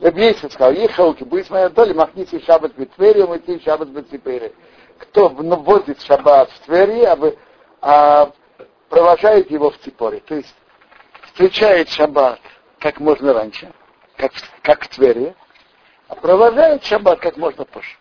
Рабейцин 0.01 0.49
сказал, 0.49 0.73
ехалки, 0.73 1.23
будет 1.23 1.49
моя 1.49 1.69
доля, 1.69 1.93
махните 1.93 2.39
шаббат 2.41 2.73
в 2.75 2.85
Твери, 2.85 3.23
махните 3.23 3.63
шаббат 3.63 3.89
в 3.89 4.03
Ципери. 4.09 4.53
Кто 4.97 5.29
вводит 5.29 6.01
шаббат 6.01 6.49
в 6.51 6.59
Твери, 6.65 7.03
а, 7.03 7.15
вы, 7.15 7.37
а 7.81 8.31
провожает 8.89 9.49
его 9.49 9.71
в 9.71 9.77
Ципоре. 9.77 10.19
То 10.21 10.35
есть 10.35 10.53
встречает 11.27 11.89
шаббат 11.89 12.39
как 12.79 12.99
можно 12.99 13.33
раньше, 13.33 13.71
как, 14.17 14.33
как 14.61 14.83
в 14.83 14.87
Твери, 14.89 15.35
а 16.07 16.15
провожает 16.15 16.83
шаббат 16.83 17.19
как 17.19 17.37
можно 17.37 17.63
позже. 17.65 17.95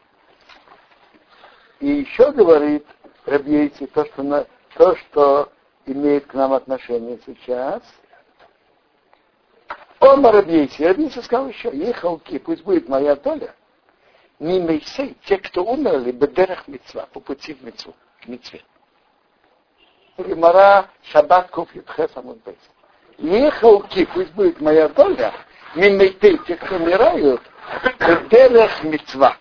И 1.81 1.89
еще 1.89 2.33
говорит 2.33 2.85
Рабьейти 3.29 3.87
то, 3.87 4.07
что, 4.07 4.23
на, 4.23 4.47
то, 4.75 4.97
что 4.97 5.53
имеет 5.85 6.27
к 6.27 6.35
нам 6.35 6.55
отношение 6.55 7.19
сейчас. 7.27 7.83
Он 10.01 10.25
Рабьейти, 10.25 10.83
Рабьейти 10.83 11.19
сказал 11.21 11.49
еще, 11.49 11.71
ехалки, 11.77 12.39
пусть 12.39 12.63
будет 12.63 12.89
моя 12.89 13.17
доля, 13.17 13.55
не 14.39 14.61
мейсей, 14.61 15.17
те, 15.25 15.37
кто 15.37 15.63
умерли, 15.65 16.13
бедерах 16.13 16.69
мецва, 16.69 17.07
по 17.13 17.21
пути 17.21 17.53
в 17.55 17.63
мецву, 17.63 17.95
к 18.23 18.29
мецве. 18.29 18.63
Гимара 20.17 20.89
Шаббат 21.03 21.51
Куфит 21.51 21.89
Хесамун 21.91 22.41
Бейс. 22.45 22.59
Ехалки, 23.19 24.07
пусть 24.07 24.33
будет 24.33 24.61
моя 24.61 24.89
доля, 24.89 25.35
мимейтей, 25.75 26.39
те, 26.47 26.57
кто 26.57 26.77
умирают, 26.77 27.43
бедерах 27.99 28.83
мецва, 28.85 29.37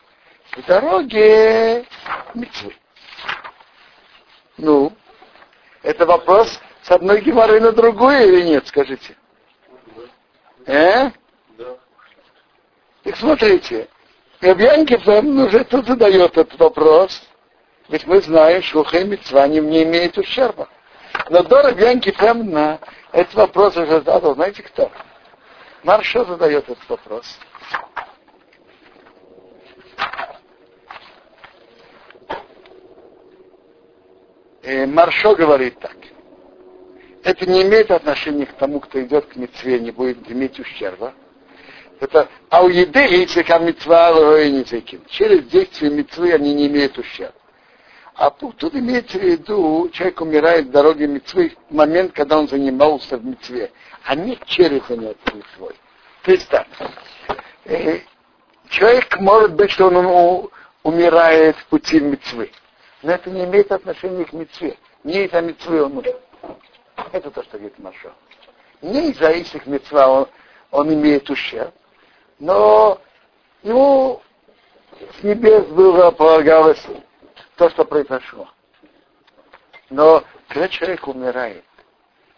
в 0.51 0.65
дороге 0.65 1.85
мецвы. 2.33 2.73
Ну, 4.57 4.91
это 5.83 6.05
вопрос 6.05 6.59
с 6.81 6.91
одной 6.91 7.21
геморрой 7.21 7.59
на 7.59 7.71
другую 7.71 8.27
или 8.27 8.41
нет, 8.43 8.67
скажите? 8.67 9.15
Э? 10.65 11.11
Так 13.03 13.15
смотрите, 13.17 13.87
Рабьянки 14.41 14.95
уже 14.95 15.63
тут 15.63 15.85
задает 15.85 16.37
этот 16.37 16.59
вопрос, 16.59 17.21
ведь 17.89 18.05
мы 18.07 18.21
знаем, 18.21 18.61
что 18.63 18.83
Хэмицва 18.83 19.47
не 19.47 19.59
имеет 19.59 20.17
ущерба. 20.17 20.67
Но 21.29 21.43
до 21.43 21.61
Рабьянки 21.61 22.11
Фемна 22.11 22.79
этот 23.11 23.35
вопрос 23.35 23.77
уже 23.77 24.01
задал, 24.01 24.35
знаете 24.35 24.63
кто? 24.63 24.91
Маршо 25.83 26.25
задает 26.25 26.69
этот 26.69 26.89
вопрос. 26.89 27.25
Маршо 34.67 35.33
говорит 35.35 35.79
так. 35.79 35.95
Это 37.23 37.45
не 37.45 37.61
имеет 37.63 37.89
отношения 37.89 38.45
к 38.45 38.53
тому, 38.53 38.79
кто 38.81 39.01
идет 39.01 39.25
к 39.27 39.35
мецве, 39.37 39.79
не 39.79 39.91
будет 39.91 40.29
иметь 40.29 40.59
ущерба. 40.59 41.13
Это, 41.99 42.27
а 42.49 42.63
у 42.63 42.69
если 42.69 43.43
как 43.43 43.61
мецва 43.61 44.11
не 44.11 44.63
Через 45.07 45.45
действие 45.45 45.91
мецвы 45.91 46.33
они 46.33 46.53
не 46.53 46.67
имеют 46.67 46.97
ущерба. 46.97 47.33
А 48.13 48.29
тут 48.29 48.75
имеется 48.75 49.17
в 49.19 49.23
виду, 49.23 49.89
человек 49.93 50.21
умирает 50.21 50.65
в 50.65 50.71
дороге 50.71 51.07
мецвы 51.07 51.55
в 51.69 51.73
момент, 51.73 52.13
когда 52.13 52.37
он 52.37 52.47
занимался 52.47 53.17
в 53.17 53.25
мецве, 53.25 53.71
а 54.03 54.15
не 54.15 54.37
через 54.45 54.85
занятие 54.87 55.33
мецвой. 55.33 55.75
То 56.23 56.31
есть 56.31 56.49
так, 56.49 56.67
э, 57.65 57.99
человек 58.69 59.19
может 59.19 59.53
быть, 59.53 59.71
что 59.71 59.87
он 59.87 60.49
умирает 60.83 61.55
в 61.57 61.65
пути 61.67 61.99
мецвы. 61.99 62.51
Но 63.03 63.11
это 63.11 63.29
не 63.29 63.45
имеет 63.45 63.71
отношения 63.71 64.25
к 64.25 64.33
мецве. 64.33 64.77
Не 65.03 65.25
из-за 65.25 65.41
мецвы 65.41 65.83
он 65.83 65.97
умер. 65.97 66.15
Это 67.11 67.29
то, 67.31 67.43
что 67.43 67.57
говорит 67.57 67.77
Машо. 67.79 68.11
Не 68.81 69.11
из-за 69.11 69.31
их 69.31 69.65
мецва 69.65 70.07
он, 70.07 70.27
он 70.71 70.93
имеет 70.93 71.29
ущерб, 71.29 71.73
но 72.39 72.99
ему 73.63 74.21
с 75.19 75.23
небес 75.23 75.65
было 75.67 76.11
полагалось 76.11 76.83
то, 77.55 77.69
что 77.69 77.85
произошло. 77.85 78.49
Но 79.89 80.23
когда 80.47 80.67
человек 80.67 81.07
умирает 81.07 81.63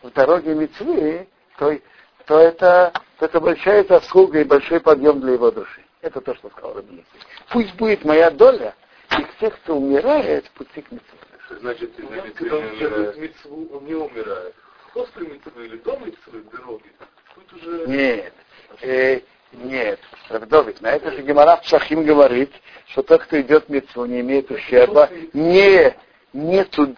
в 0.01 0.11
дороге 0.11 0.55
мецвы, 0.55 1.27
то, 1.57 1.77
то, 2.25 2.39
это, 2.39 2.93
то 3.17 3.25
это 3.25 3.39
большая 3.41 3.83
заслуга 3.83 4.39
и 4.39 4.45
большой 4.45 4.79
подъем 4.79 5.19
для 5.19 5.33
его 5.33 5.51
души. 5.51 5.83
Это 6.01 6.21
то, 6.21 6.33
что 6.35 6.49
сказал 6.49 6.75
Рабин. 6.75 7.05
Пусть 7.49 7.73
будет 7.75 8.05
моя 8.05 8.31
доля, 8.31 8.75
и 9.19 9.25
тех, 9.39 9.55
кто 9.61 9.77
умирает, 9.77 10.49
пути 10.51 10.81
к 10.81 10.91
митцву. 10.91 11.17
Значит, 11.59 11.97
из-за 11.97 12.21
Когда 12.33 12.57
он 12.57 12.77
делает 12.77 13.17
митцву, 13.17 13.69
он 13.73 13.85
не 13.85 13.95
умирает. 13.95 14.55
После 14.93 15.27
митцвы 15.27 15.65
или 15.65 15.77
до 15.77 15.97
митцвы 15.97 16.39
в 16.39 16.49
дороге, 16.49 16.89
тут 17.35 17.53
уже... 17.53 17.87
Нет. 17.87 18.33
Э, 18.81 19.19
нет, 19.51 19.99
Равдовик, 20.29 20.79
на 20.81 20.91
это 20.91 21.11
же 21.11 21.23
Гемара 21.23 21.57
в 21.57 21.61
Псахим 21.63 22.05
говорит, 22.05 22.51
что 22.87 23.01
тот, 23.01 23.23
кто 23.23 23.41
идет 23.41 23.65
в 23.65 23.69
митцву, 23.69 24.05
не 24.05 24.21
имеет 24.21 24.51
ущерба, 24.51 25.09
не, 25.33 25.95
не 26.33 26.63
тут, 26.65 26.97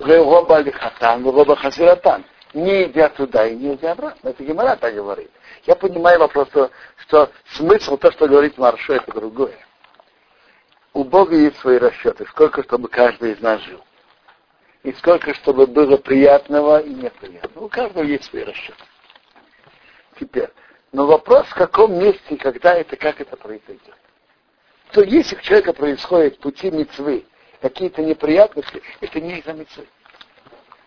Роба 0.00 0.58
Лихатан, 0.58 1.24
Роба 1.24 1.54
Хазиратан, 1.54 2.24
не 2.52 2.84
идя 2.84 3.08
туда 3.10 3.46
и 3.46 3.54
не 3.54 3.74
идя 3.74 3.92
обратно. 3.92 4.30
Это 4.30 4.42
Гемара 4.42 4.76
так 4.76 4.94
говорит. 4.94 5.30
Я 5.66 5.76
понимаю 5.76 6.18
вопрос, 6.18 6.48
что, 6.48 6.70
что 6.96 7.30
смысл, 7.52 7.96
то, 7.96 8.10
что 8.10 8.26
говорит 8.26 8.58
Маршо, 8.58 8.94
это 8.94 9.12
другое 9.12 9.63
у 10.94 11.02
Бога 11.02 11.34
есть 11.34 11.58
свои 11.58 11.78
расчеты, 11.78 12.24
сколько, 12.26 12.62
чтобы 12.62 12.88
каждый 12.88 13.32
из 13.32 13.40
нас 13.40 13.60
жил. 13.62 13.84
И 14.84 14.92
сколько, 14.92 15.34
чтобы 15.34 15.66
было 15.66 15.96
приятного 15.96 16.80
и 16.80 16.94
неприятного. 16.94 17.64
У 17.64 17.68
каждого 17.68 18.04
есть 18.04 18.24
свои 18.24 18.44
расчеты. 18.44 18.82
Теперь. 20.18 20.50
Но 20.92 21.06
вопрос, 21.06 21.46
в 21.48 21.54
каком 21.54 21.98
месте, 21.98 22.36
когда 22.36 22.74
это, 22.74 22.96
как 22.96 23.20
это 23.20 23.36
произойдет. 23.36 23.94
То 24.92 25.02
если 25.02 25.36
у 25.36 25.40
человека 25.40 25.72
происходит 25.72 26.38
пути 26.38 26.70
мецвы, 26.70 27.24
какие-то 27.60 28.02
неприятности, 28.02 28.80
это 29.00 29.20
не 29.20 29.40
из-за 29.40 29.52
мецвы. 29.52 29.88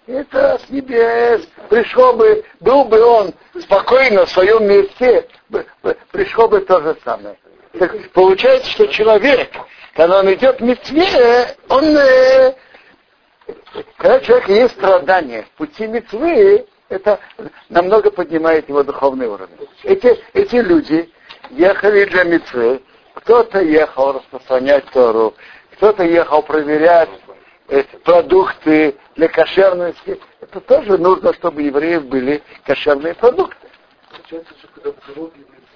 Это 0.05 0.57
с 0.59 0.69
небес. 0.69 1.45
Пришел 1.67 2.13
бы, 2.13 2.45
был 2.61 2.85
бы 2.85 3.03
он 3.03 3.33
спокойно 3.59 4.25
в 4.25 4.29
своем 4.29 4.65
месте, 4.65 5.27
пришло 6.11 6.47
бы 6.47 6.61
то 6.61 6.81
же 6.81 6.97
самое. 7.03 7.37
Так 7.73 8.11
получается, 8.11 8.69
что 8.71 8.87
человек, 8.87 9.49
когда 9.93 10.19
он 10.19 10.33
идет 10.33 10.59
в 10.59 10.63
мецве, 10.63 11.55
он, 11.69 11.83
э, 11.97 12.55
когда 13.97 14.19
человек 14.21 14.49
есть 14.49 14.73
страдания 14.75 15.43
в 15.43 15.49
пути 15.57 15.87
мецвы, 15.87 16.65
это 16.89 17.19
намного 17.69 18.11
поднимает 18.11 18.69
его 18.69 18.83
духовный 18.83 19.27
уровень. 19.27 19.67
Эти, 19.83 20.17
эти 20.33 20.55
люди 20.55 21.11
ехали 21.49 22.05
для 22.05 22.23
мецвы, 22.23 22.81
кто-то 23.15 23.59
ехал 23.61 24.13
распространять 24.13 24.85
Тору, 24.91 25.33
кто-то 25.73 26.03
ехал 26.03 26.41
проверять 26.41 27.09
э, 27.67 27.83
продукты 28.03 28.95
для 29.15 29.27
кошерности. 29.27 30.19
Это 30.39 30.61
тоже 30.61 30.97
нужно, 30.97 31.33
чтобы 31.33 31.63
евреев 31.63 32.05
были 32.05 32.41
кошерные 32.63 33.13
продукты. 33.13 33.67
Получается, 34.11 34.53
что 34.59 34.67
когда 34.67 34.91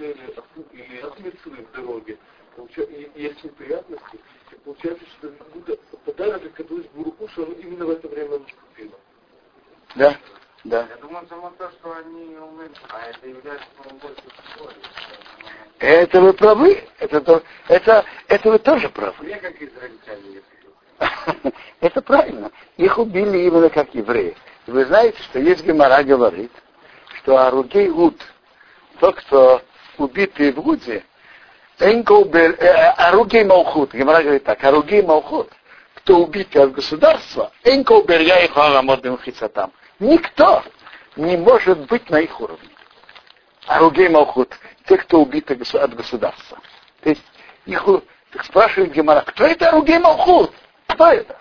лицели 0.02 0.34
или 0.74 1.02
отмецли 1.02 1.66
в 1.66 1.72
дороге, 1.72 2.18
есть 3.16 3.44
неприятности, 3.44 4.20
и 4.52 4.56
получается, 4.66 5.06
что 5.18 5.30
как 5.30 5.50
будто 5.52 5.78
подарок, 6.06 6.44
с 6.58 6.96
Буруку, 6.96 7.28
что 7.30 7.44
он 7.44 7.54
именно 7.54 7.86
в 7.86 7.92
это 7.92 8.08
время 8.08 8.40
наступило. 8.40 9.00
Да, 9.96 10.16
да. 10.64 10.88
Я 10.90 10.98
думаю, 10.98 11.28
само 11.28 11.52
то, 11.58 11.70
что 11.72 11.96
они 11.98 12.36
умеют, 12.36 12.80
а 12.90 13.10
это 13.10 13.28
является 13.28 13.68
больше 14.02 14.22
Это 15.80 16.22
вы 16.22 16.34
правы. 16.34 16.84
Это, 17.00 17.22
то, 17.22 17.44
это, 17.68 18.06
это 18.28 18.52
вы 18.52 18.60
тоже 18.60 18.90
правы. 18.90 19.26
Не 19.26 19.36
как 19.36 19.62
израильтяне, 19.62 20.42
Это 21.80 22.02
правильно. 22.02 22.52
Их 22.78 22.98
убили 23.00 23.40
именно 23.40 23.70
как 23.70 23.94
евреи. 23.96 24.36
И 24.68 24.72
вы 24.72 24.86
знаете, 24.86 25.22
что 25.24 25.40
есть 25.40 25.64
Гемора 25.66 26.04
говорит, 26.04 26.52
что 27.18 27.38
Аругей 27.38 27.90
Уд, 27.90 28.22
тот, 29.00 29.16
кто 29.16 29.62
убитый 30.02 30.52
в 30.52 30.68
Уде, 30.68 31.04
Аругей 31.80 33.44
Маухут, 33.44 33.94
Гемора 33.94 34.22
говорит 34.22 34.44
так, 34.44 34.64
Аругей 34.64 35.02
Маухут, 35.02 35.50
кто 35.96 36.18
убитый 36.18 36.64
от 36.64 36.74
государства, 36.74 37.52
Энко 37.64 38.02
Берья 38.02 38.40
и 38.44 38.48
Харамодным 38.48 39.20
Хицатам. 39.20 39.72
Никто 40.00 40.64
не 41.16 41.38
может 41.38 41.78
быть 41.88 42.10
на 42.10 42.20
их 42.22 42.40
уровне. 42.42 42.70
Аругей 43.68 44.10
Малхут, 44.10 44.58
те, 44.88 44.98
кто 44.98 45.22
убиты 45.22 45.54
от 45.54 45.96
государства. 45.96 46.58
То 47.02 47.10
есть 47.10 47.24
их 47.66 47.86
так 48.32 48.46
спрашивает 48.46 48.92
Гемора, 48.94 49.22
кто 49.22 49.46
это 49.46 49.70
Аругей 49.70 50.00
Малхут? 50.00 50.52
Кто 50.88 51.08
это? 51.08 51.38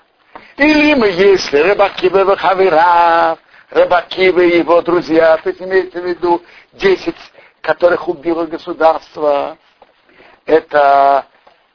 Или 0.56 0.94
мы, 0.94 1.08
если 1.08 1.58
Рыбакивы 1.58 2.36
Хавира, 2.36 3.38
Рыбакивы 3.70 4.50
и 4.50 4.58
его 4.58 4.82
друзья, 4.82 5.38
то 5.38 5.48
есть 5.48 5.62
имеется 5.62 6.00
в 6.00 6.04
виду 6.04 6.42
10, 6.74 7.14
которых 7.70 8.08
убило 8.08 8.46
государство, 8.46 9.56
это 10.44 11.24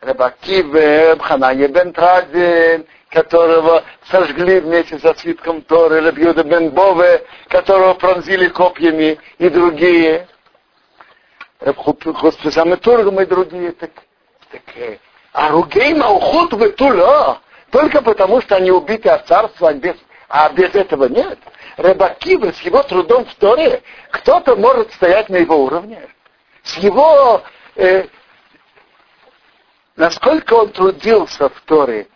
Рыбакивы, 0.02 1.18
Ханане 1.22 1.70
бен 1.70 1.94
Традин, 1.94 2.86
которого 3.10 3.82
сожгли 4.12 4.60
вместе 4.60 5.00
со 5.00 5.14
свитком 5.14 5.62
Торы, 5.62 6.02
Рабьюда 6.02 6.44
бен 6.44 6.72
Бове, 6.72 7.26
которого 7.48 7.94
пронзили 7.94 8.50
копьями 8.50 9.18
и 9.38 9.48
другие. 9.48 10.28
Хосписам 11.62 12.76
Тургам 12.76 13.22
и 13.22 13.26
другие. 13.26 13.72
Так, 13.72 13.92
так, 14.52 14.62
а 15.32 15.50
Ругейма 15.50 16.10
уход 16.10 16.52
в 16.52 16.72
Тула, 16.74 17.40
только 17.72 18.02
потому, 18.02 18.42
что 18.42 18.58
они 18.58 18.70
убиты 18.70 19.08
от 19.08 19.28
царства, 19.28 19.74
без, 19.74 19.96
а 20.28 20.50
без 20.50 20.74
этого 20.74 21.06
нет. 21.06 21.40
Рыбакивы 21.78 22.54
с 22.54 22.62
его 22.62 22.84
трудом 22.84 23.26
в 23.26 23.36
Торе, 23.36 23.82
кто-то 24.12 24.56
может 24.56 24.94
стоять 24.94 25.30
на 25.30 25.38
его 25.38 25.64
уровне. 25.64 26.08
С 26.64 26.78
его, 26.78 27.44
э, 27.76 28.06
насколько 29.96 30.54
он 30.54 30.70
трудился 30.70 31.50
в 31.50 31.62
Торе, 31.62 32.08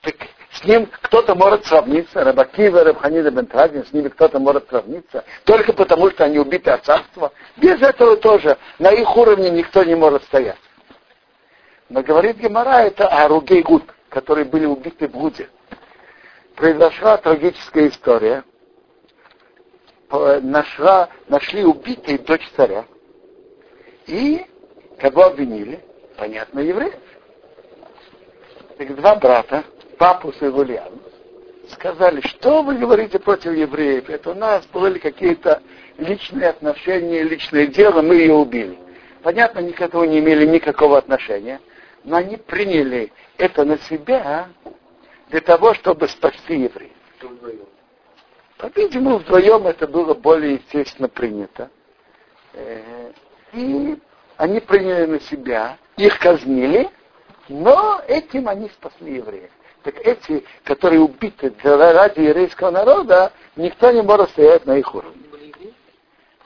так 0.00 0.14
с 0.52 0.64
ним 0.64 0.86
кто-то 1.02 1.34
может 1.34 1.66
сравниться, 1.66 2.24
Рабакива, 2.24 2.82
Рабханида 2.82 3.30
Бентрадин, 3.30 3.84
с 3.84 3.92
ними 3.92 4.08
кто-то 4.08 4.38
может 4.38 4.68
сравниться, 4.68 5.24
только 5.44 5.72
потому, 5.72 6.10
что 6.10 6.24
они 6.24 6.38
убиты 6.38 6.70
от 6.70 6.84
царства. 6.84 7.32
Без 7.56 7.80
этого 7.82 8.16
тоже 8.16 8.56
на 8.78 8.90
их 8.90 9.14
уровне 9.16 9.50
никто 9.50 9.84
не 9.84 9.94
может 9.94 10.24
стоять. 10.24 10.56
Но 11.88 12.02
говорит 12.02 12.38
Гемара, 12.38 12.84
это 12.84 13.06
Аругей 13.06 13.62
Гуд, 13.62 13.84
которые 14.08 14.46
были 14.46 14.64
убиты 14.64 15.06
в 15.08 15.12
Гуде. 15.12 15.48
Произошла 16.56 17.18
трагическая 17.18 17.88
история. 17.88 18.44
Нашла, 20.10 21.08
нашли 21.28 21.64
убитые 21.64 22.18
дочь 22.18 22.48
царя. 22.56 22.84
И 24.06 24.44
кого 24.98 25.24
обвинили? 25.24 25.80
Понятно, 26.16 26.60
евреев. 26.60 26.94
Так 28.78 28.94
два 28.94 29.16
брата, 29.16 29.64
папу 29.98 30.32
своего 30.32 30.62
Лиану, 30.62 30.98
сказали, 31.70 32.20
что 32.26 32.62
вы 32.62 32.76
говорите 32.76 33.18
против 33.18 33.52
евреев? 33.52 34.08
Это 34.08 34.30
у 34.30 34.34
нас 34.34 34.66
были 34.66 34.98
какие-то 34.98 35.62
личные 35.98 36.48
отношения, 36.48 37.22
личное 37.22 37.66
дело, 37.66 38.02
мы 38.02 38.16
ее 38.16 38.34
убили. 38.34 38.78
Понятно, 39.22 39.60
они 39.60 39.72
к 39.72 39.80
этому 39.80 40.04
не 40.04 40.20
имели 40.20 40.46
никакого 40.46 40.98
отношения 40.98 41.60
но 42.06 42.16
они 42.16 42.36
приняли 42.36 43.12
это 43.36 43.64
на 43.64 43.78
себя 43.78 44.48
для 45.28 45.40
того, 45.40 45.74
чтобы 45.74 46.08
спасти 46.08 46.60
евреев. 46.60 46.92
По-видимому, 48.58 49.18
вдвоем 49.18 49.66
это 49.66 49.86
было 49.86 50.14
более 50.14 50.54
естественно 50.54 51.08
принято. 51.08 51.70
Э, 52.54 53.12
и 53.52 53.98
они 54.36 54.60
приняли 54.60 55.06
на 55.06 55.20
себя, 55.20 55.76
их 55.96 56.18
казнили, 56.18 56.88
но 57.48 58.00
этим 58.08 58.48
они 58.48 58.68
спасли 58.70 59.16
евреев. 59.16 59.50
Так 59.82 59.98
эти, 60.00 60.44
которые 60.64 61.00
убиты 61.00 61.54
ради 61.62 62.20
еврейского 62.20 62.70
народа, 62.70 63.32
никто 63.56 63.90
не 63.92 64.02
может 64.02 64.30
стоять 64.30 64.66
на 64.66 64.78
их 64.78 64.94
уровне. 64.94 65.22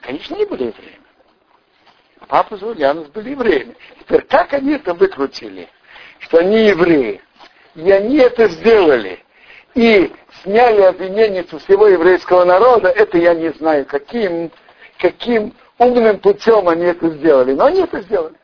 Конечно, 0.01 0.35
не 0.35 0.45
были 0.45 0.65
евреями 0.65 1.01
папа 2.31 2.55
Зульянус 2.55 3.09
были 3.09 3.31
евреями. 3.31 3.75
Теперь 3.99 4.21
как 4.21 4.53
они 4.53 4.75
это 4.75 4.93
выкрутили? 4.93 5.67
Что 6.19 6.37
они 6.37 6.67
евреи. 6.67 7.21
И 7.75 7.91
они 7.91 8.17
это 8.17 8.47
сделали. 8.49 9.23
И 9.73 10.11
сняли 10.43 10.81
обвинение 10.81 11.45
со 11.45 11.59
всего 11.59 11.87
еврейского 11.87 12.43
народа, 12.43 12.89
это 12.89 13.17
я 13.17 13.33
не 13.33 13.49
знаю, 13.53 13.85
каким, 13.85 14.51
каким 14.97 15.53
умным 15.77 16.19
путем 16.19 16.67
они 16.67 16.85
это 16.85 17.09
сделали. 17.09 17.53
Но 17.53 17.65
они 17.65 17.81
это 17.81 18.01
сделали. 18.01 18.35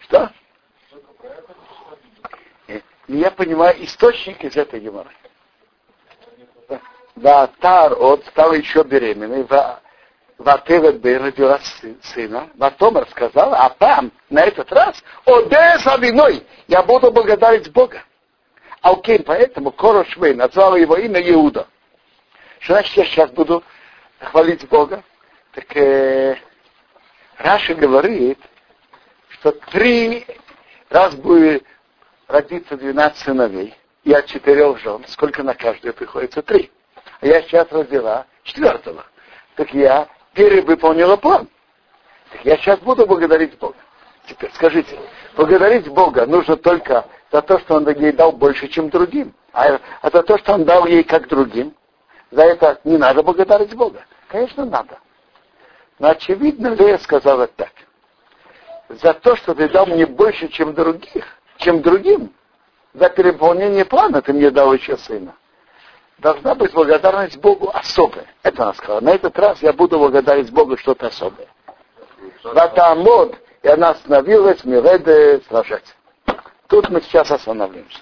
Что? 0.00 0.30
И 2.68 2.82
я 3.08 3.30
понимаю 3.30 3.84
источник 3.84 4.42
из 4.44 4.56
этой 4.56 4.80
геморры. 4.80 5.10
Да, 7.16 7.46
Тар 7.60 7.92
от 7.92 8.24
стала 8.26 8.54
еще 8.54 8.82
беременной, 8.82 9.44
Ватевет 10.44 11.00
Бей 11.00 11.16
родила 11.16 11.58
сына. 12.02 12.50
Ватомар 12.56 13.08
сказал, 13.08 13.54
а 13.54 13.70
там, 13.70 14.12
на 14.28 14.42
этот 14.42 14.70
раз, 14.72 15.02
Одесса 15.24 15.96
виной, 15.96 16.46
я 16.68 16.82
буду 16.82 17.10
благодарить 17.10 17.72
Бога. 17.72 18.02
Алкейн, 18.82 19.22
поэтому 19.22 19.70
Корошвей 19.72 20.34
назвал 20.34 20.76
его 20.76 20.96
имя 20.96 21.20
Иуда. 21.30 21.66
Что 22.58 22.74
значит, 22.74 22.94
я 22.94 23.04
сейчас 23.06 23.30
буду 23.30 23.64
хвалить 24.20 24.68
Бога? 24.68 25.02
Так 25.52 25.74
э, 25.76 26.36
Раша 27.38 27.74
говорит, 27.74 28.38
что 29.30 29.52
три 29.52 30.26
раз 30.90 31.14
будет 31.14 31.64
родиться 32.28 32.76
12 32.76 33.18
сыновей, 33.18 33.74
и 34.02 34.12
от 34.12 34.26
четырех 34.26 34.78
жен, 34.78 35.04
сколько 35.08 35.42
на 35.42 35.54
каждую 35.54 35.94
приходится? 35.94 36.42
Три. 36.42 36.70
А 37.22 37.26
я 37.26 37.40
сейчас 37.42 37.72
родила 37.72 38.26
четвертого. 38.42 39.06
Так 39.56 39.72
я 39.72 40.06
перевыполнила 40.34 41.16
план. 41.16 41.48
Так 42.32 42.44
я 42.44 42.56
сейчас 42.56 42.78
буду 42.80 43.06
благодарить 43.06 43.58
Бога. 43.58 43.76
Теперь 44.26 44.50
скажите, 44.54 44.98
благодарить 45.36 45.88
Бога 45.88 46.26
нужно 46.26 46.56
только 46.56 47.06
за 47.30 47.42
то, 47.42 47.58
что 47.60 47.76
Он 47.76 47.88
ей 47.88 48.12
дал 48.12 48.32
больше, 48.32 48.68
чем 48.68 48.90
другим. 48.90 49.34
А, 49.52 49.78
а 50.02 50.10
за 50.10 50.22
то, 50.22 50.38
что 50.38 50.54
Он 50.54 50.64
дал 50.64 50.86
ей 50.86 51.04
как 51.04 51.28
другим, 51.28 51.74
за 52.30 52.42
это 52.42 52.80
не 52.84 52.98
надо 52.98 53.22
благодарить 53.22 53.74
Бога. 53.74 54.04
Конечно, 54.28 54.64
надо. 54.64 54.98
Но 55.98 56.10
очевидно, 56.10 56.68
Лея 56.74 56.98
сказала 56.98 57.46
так. 57.46 57.70
За 58.88 59.14
то, 59.14 59.36
что 59.36 59.54
ты 59.54 59.68
дал 59.68 59.86
мне 59.86 60.06
больше, 60.06 60.48
чем 60.48 60.74
других, 60.74 61.24
чем 61.58 61.82
другим, 61.82 62.32
за 62.92 63.08
переполнение 63.08 63.84
плана 63.84 64.20
ты 64.22 64.32
мне 64.32 64.50
дал 64.50 64.72
еще 64.72 64.96
сына 64.96 65.34
должна 66.18 66.54
быть 66.54 66.72
благодарность 66.72 67.38
Богу 67.38 67.70
особая. 67.72 68.26
Это 68.42 68.62
она 68.64 68.74
сказала. 68.74 69.00
На 69.00 69.10
этот 69.10 69.38
раз 69.38 69.62
я 69.62 69.72
буду 69.72 69.98
благодарить 69.98 70.50
Богу 70.50 70.76
что-то 70.76 71.08
особое. 71.08 71.48
Ватамод, 72.42 73.36
и 73.62 73.68
она 73.68 73.90
остановилась, 73.90 74.64
Миреде 74.64 75.42
сражать. 75.48 75.94
Тут 76.68 76.88
мы 76.90 77.00
сейчас 77.02 77.30
остановимся. 77.30 77.98